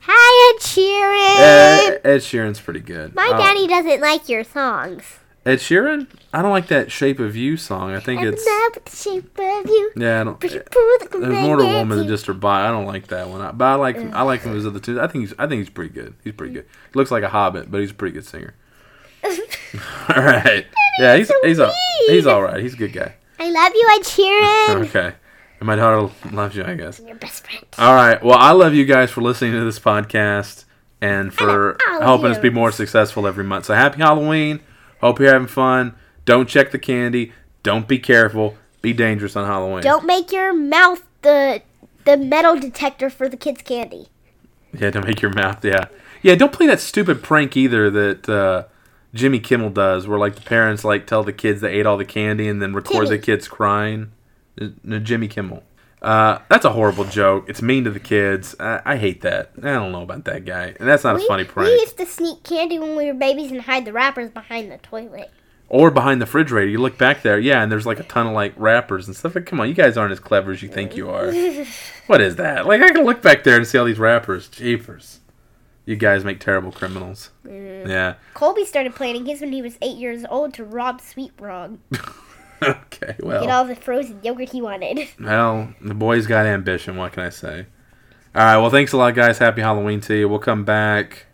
Hi, 0.06 0.54
Ed 0.54 0.60
Sheeran. 0.62 1.94
Ed, 1.96 2.00
Ed 2.04 2.18
Sheeran's 2.18 2.60
pretty 2.60 2.80
good. 2.80 3.14
my 3.14 3.30
Oh. 3.32 3.38
daddy 3.38 3.66
doesn't 3.66 4.00
like 4.00 4.28
your 4.28 4.44
songs. 4.44 5.18
Ed 5.46 5.56
Sheeran? 5.58 6.06
I 6.32 6.40
don't 6.42 6.50
like 6.52 6.68
that 6.68 6.90
"Shape 6.90 7.18
of 7.20 7.36
You" 7.36 7.56
song. 7.56 7.92
I 7.94 8.00
think 8.00 8.22
I'm 8.22 8.28
it's 8.28 9.02
shape 9.02 9.38
of 9.38 9.66
you. 9.68 9.92
yeah. 9.96 10.20
I 10.20 10.24
don't. 10.24 10.40
Push 10.40 10.52
There's 10.52 10.62
it, 10.64 10.70
pull 10.70 11.20
the 11.20 11.28
more 11.30 11.56
to 11.58 11.62
a 11.62 11.66
woman 11.66 11.98
than 11.98 12.08
just 12.08 12.26
her 12.26 12.32
body. 12.32 12.66
I 12.66 12.70
don't 12.70 12.86
like 12.86 13.08
that 13.08 13.28
one. 13.28 13.40
I- 13.42 13.52
But 13.52 13.64
I 13.66 13.74
like 13.74 13.96
I 13.98 14.22
like 14.22 14.42
him 14.42 14.56
as 14.56 14.66
other 14.66 14.80
two. 14.80 15.00
I 15.00 15.06
think 15.06 15.24
he's 15.28 15.34
I 15.38 15.46
think 15.46 15.58
he's 15.60 15.70
pretty 15.70 15.92
good. 15.92 16.14
He's 16.24 16.32
pretty 16.32 16.54
good. 16.54 16.64
He 16.92 16.98
looks 16.98 17.10
like 17.10 17.22
a 17.22 17.28
hobbit, 17.28 17.70
but 17.70 17.80
he's 17.80 17.90
a 17.90 17.94
pretty 17.94 18.14
good 18.14 18.24
singer. 18.26 18.54
all 19.24 20.22
right. 20.22 20.66
Yeah, 20.98 21.16
he's 21.16 21.28
so 21.28 21.34
he's 21.42 21.58
a, 21.58 21.72
he's 22.06 22.26
all 22.26 22.42
right. 22.42 22.62
He's 22.62 22.74
a 22.74 22.76
good 22.76 22.92
guy. 22.92 23.14
I 23.38 23.50
love 23.50 23.72
you, 23.74 23.88
Ed 23.96 24.02
Sheeran. 24.04 24.86
Okay. 24.88 25.14
And 25.60 25.66
my 25.66 25.76
daughter 25.76 26.12
loves 26.32 26.56
you, 26.56 26.64
I 26.64 26.74
guess. 26.74 27.00
Your 27.00 27.16
best 27.16 27.46
friend. 27.46 27.64
All 27.78 27.94
right. 27.94 28.22
Well, 28.22 28.38
I 28.38 28.50
love 28.52 28.74
you 28.74 28.84
guys 28.84 29.10
for 29.10 29.20
listening 29.22 29.52
to 29.52 29.64
this 29.64 29.78
podcast 29.78 30.64
and 31.00 31.32
for 31.34 31.76
helping 32.00 32.26
us 32.30 32.38
be 32.38 32.50
more 32.50 32.72
successful 32.72 33.26
every 33.26 33.44
month. 33.44 33.66
So 33.66 33.74
happy 33.74 33.98
Halloween. 33.98 34.60
Hope 35.04 35.20
you're 35.20 35.30
having 35.30 35.48
fun. 35.48 35.94
Don't 36.24 36.48
check 36.48 36.70
the 36.70 36.78
candy. 36.78 37.34
Don't 37.62 37.86
be 37.86 37.98
careful. 37.98 38.56
Be 38.80 38.94
dangerous 38.94 39.36
on 39.36 39.44
Halloween. 39.44 39.82
Don't 39.82 40.06
make 40.06 40.32
your 40.32 40.54
mouth 40.54 41.02
the 41.20 41.60
the 42.06 42.16
metal 42.16 42.58
detector 42.58 43.10
for 43.10 43.28
the 43.28 43.36
kids' 43.36 43.60
candy. 43.60 44.08
Yeah, 44.72 44.88
don't 44.88 45.06
make 45.06 45.20
your 45.20 45.30
mouth. 45.32 45.62
Yeah. 45.62 45.88
Yeah, 46.22 46.36
don't 46.36 46.54
play 46.54 46.66
that 46.68 46.80
stupid 46.80 47.22
prank 47.22 47.54
either 47.54 47.90
that 47.90 48.28
uh, 48.30 48.64
Jimmy 49.12 49.40
Kimmel 49.40 49.68
does 49.68 50.08
where 50.08 50.18
like 50.18 50.36
the 50.36 50.40
parents 50.40 50.84
like 50.84 51.06
tell 51.06 51.22
the 51.22 51.34
kids 51.34 51.60
they 51.60 51.74
ate 51.74 51.84
all 51.84 51.98
the 51.98 52.06
candy 52.06 52.48
and 52.48 52.62
then 52.62 52.72
record 52.72 53.08
the 53.08 53.18
kids 53.18 53.46
crying. 53.46 54.10
No, 54.82 55.00
Jimmy 55.00 55.28
Kimmel. 55.28 55.64
Uh, 56.04 56.42
that's 56.50 56.66
a 56.66 56.70
horrible 56.70 57.04
joke. 57.04 57.48
It's 57.48 57.62
mean 57.62 57.84
to 57.84 57.90
the 57.90 57.98
kids. 57.98 58.54
I, 58.60 58.82
I 58.84 58.96
hate 58.98 59.22
that. 59.22 59.52
I 59.56 59.72
don't 59.72 59.90
know 59.90 60.02
about 60.02 60.24
that 60.26 60.44
guy. 60.44 60.74
And 60.78 60.86
that's 60.86 61.02
not 61.02 61.16
we, 61.16 61.24
a 61.24 61.26
funny 61.26 61.44
prank. 61.44 61.68
we 61.68 61.80
used 61.80 61.96
to 61.96 62.04
sneak 62.04 62.42
candy 62.42 62.78
when 62.78 62.94
we 62.94 63.06
were 63.06 63.14
babies 63.14 63.50
and 63.50 63.62
hide 63.62 63.86
the 63.86 63.92
wrappers 63.94 64.30
behind 64.30 64.70
the 64.70 64.76
toilet. 64.76 65.30
Or 65.70 65.90
behind 65.90 66.20
the 66.20 66.26
refrigerator, 66.26 66.68
you 66.70 66.78
look 66.78 66.98
back 66.98 67.22
there, 67.22 67.38
yeah, 67.38 67.62
and 67.62 67.72
there's 67.72 67.86
like 67.86 67.98
a 67.98 68.04
ton 68.04 68.26
of 68.26 68.34
like 68.34 68.52
wrappers 68.58 69.06
and 69.06 69.16
stuff. 69.16 69.34
Like, 69.34 69.46
come 69.46 69.60
on, 69.60 69.68
you 69.68 69.74
guys 69.74 69.96
aren't 69.96 70.12
as 70.12 70.20
clever 70.20 70.52
as 70.52 70.62
you 70.62 70.68
think 70.68 70.94
you 70.94 71.08
are. 71.08 71.32
what 72.06 72.20
is 72.20 72.36
that? 72.36 72.66
Like, 72.66 72.82
I 72.82 72.90
can 72.90 73.06
look 73.06 73.22
back 73.22 73.42
there 73.42 73.56
and 73.56 73.66
see 73.66 73.78
all 73.78 73.86
these 73.86 73.98
wrappers. 73.98 74.46
Jeepers, 74.48 75.20
you 75.86 75.96
guys 75.96 76.22
make 76.22 76.38
terrible 76.38 76.70
criminals. 76.70 77.30
Yeah. 77.48 78.16
Colby 78.34 78.66
started 78.66 78.94
planning 78.94 79.24
his 79.24 79.40
when 79.40 79.52
he 79.52 79.62
was 79.62 79.78
eight 79.80 79.96
years 79.96 80.26
old 80.28 80.52
to 80.54 80.64
rob 80.64 81.00
Sweet 81.00 81.32
Frog. 81.38 81.78
okay. 82.86 83.16
Well. 83.20 83.42
Get 83.42 83.50
all 83.50 83.64
the 83.64 83.76
frozen 83.76 84.20
yogurt 84.22 84.50
he 84.50 84.60
wanted. 84.62 85.08
well, 85.20 85.72
the 85.80 85.94
boy's 85.94 86.26
got 86.26 86.46
ambition. 86.46 86.96
What 86.96 87.12
can 87.12 87.22
I 87.24 87.30
say? 87.30 87.66
All 88.34 88.42
right. 88.44 88.56
Well, 88.58 88.70
thanks 88.70 88.92
a 88.92 88.96
lot, 88.96 89.14
guys. 89.14 89.38
Happy 89.38 89.60
Halloween 89.62 90.00
to 90.02 90.14
you. 90.14 90.28
We'll 90.28 90.38
come 90.38 90.64
back 90.64 91.26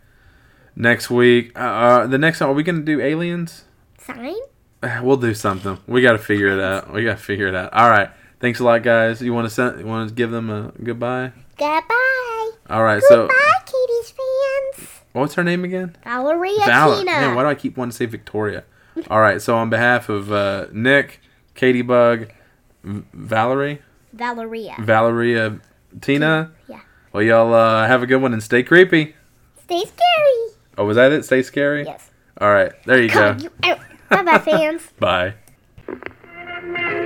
next 0.75 1.09
week. 1.09 1.57
Uh, 1.59 1.63
uh, 1.63 2.07
the 2.07 2.17
next 2.17 2.39
one, 2.41 2.49
are 2.49 2.53
we 2.53 2.63
gonna 2.63 2.81
do 2.81 2.99
aliens? 3.01 3.65
Sign? 3.99 4.35
We'll 5.03 5.17
do 5.17 5.35
something. 5.35 5.77
We 5.85 6.01
got 6.01 6.13
to 6.13 6.17
figure 6.17 6.47
it 6.47 6.59
out. 6.59 6.91
We 6.91 7.03
got 7.03 7.17
to 7.17 7.23
figure 7.23 7.47
it 7.47 7.53
out. 7.53 7.71
All 7.71 7.87
right. 7.87 8.09
Thanks 8.39 8.59
a 8.59 8.63
lot, 8.63 8.81
guys. 8.81 9.21
You 9.21 9.31
want 9.31 9.47
to 9.47 9.53
send? 9.53 9.79
You 9.79 9.85
want 9.85 10.09
to 10.09 10.15
give 10.15 10.31
them 10.31 10.49
a 10.49 10.71
goodbye? 10.83 11.33
Goodbye. 11.55 12.51
All 12.67 12.83
right. 12.83 13.03
So, 13.03 13.27
Goodbye, 13.27 13.35
Katie's 13.67 14.11
fans. 14.77 15.01
what's 15.13 15.35
her 15.35 15.43
name 15.43 15.63
again? 15.63 15.95
Valeria 16.03 16.65
Val- 16.65 16.97
Tina. 16.97 17.11
Man, 17.11 17.35
why 17.35 17.43
do 17.43 17.49
I 17.49 17.53
keep 17.53 17.77
wanting 17.77 17.91
to 17.91 17.97
say 17.97 18.07
Victoria? 18.07 18.63
All 19.09 19.19
right. 19.21 19.41
So, 19.41 19.55
on 19.55 19.69
behalf 19.69 20.09
of 20.09 20.31
uh, 20.31 20.67
Nick, 20.71 21.19
Katie 21.55 21.81
Bug, 21.81 22.27
V- 22.83 23.03
Valerie, 23.13 23.81
Valeria. 24.13 24.75
Valeria, 24.79 25.59
Tina. 26.01 26.51
Yeah. 26.67 26.81
Well, 27.13 27.23
y'all 27.23 27.53
uh, 27.53 27.87
have 27.87 28.03
a 28.03 28.07
good 28.07 28.21
one 28.21 28.33
and 28.33 28.41
stay 28.43 28.63
creepy. 28.63 29.15
Stay 29.63 29.79
scary. 29.81 30.57
Oh, 30.77 30.85
was 30.85 30.95
that 30.95 31.11
it? 31.11 31.25
Stay 31.25 31.41
scary. 31.43 31.83
Yes. 31.85 32.09
All 32.39 32.51
right. 32.51 32.71
There 32.85 33.01
you 33.01 33.09
go. 33.09 33.37
you 33.39 33.49
out. 33.63 33.79
Bye 34.09 34.23
bye, 34.23 34.39
fans. 34.39 34.89
Bye. 34.99 36.97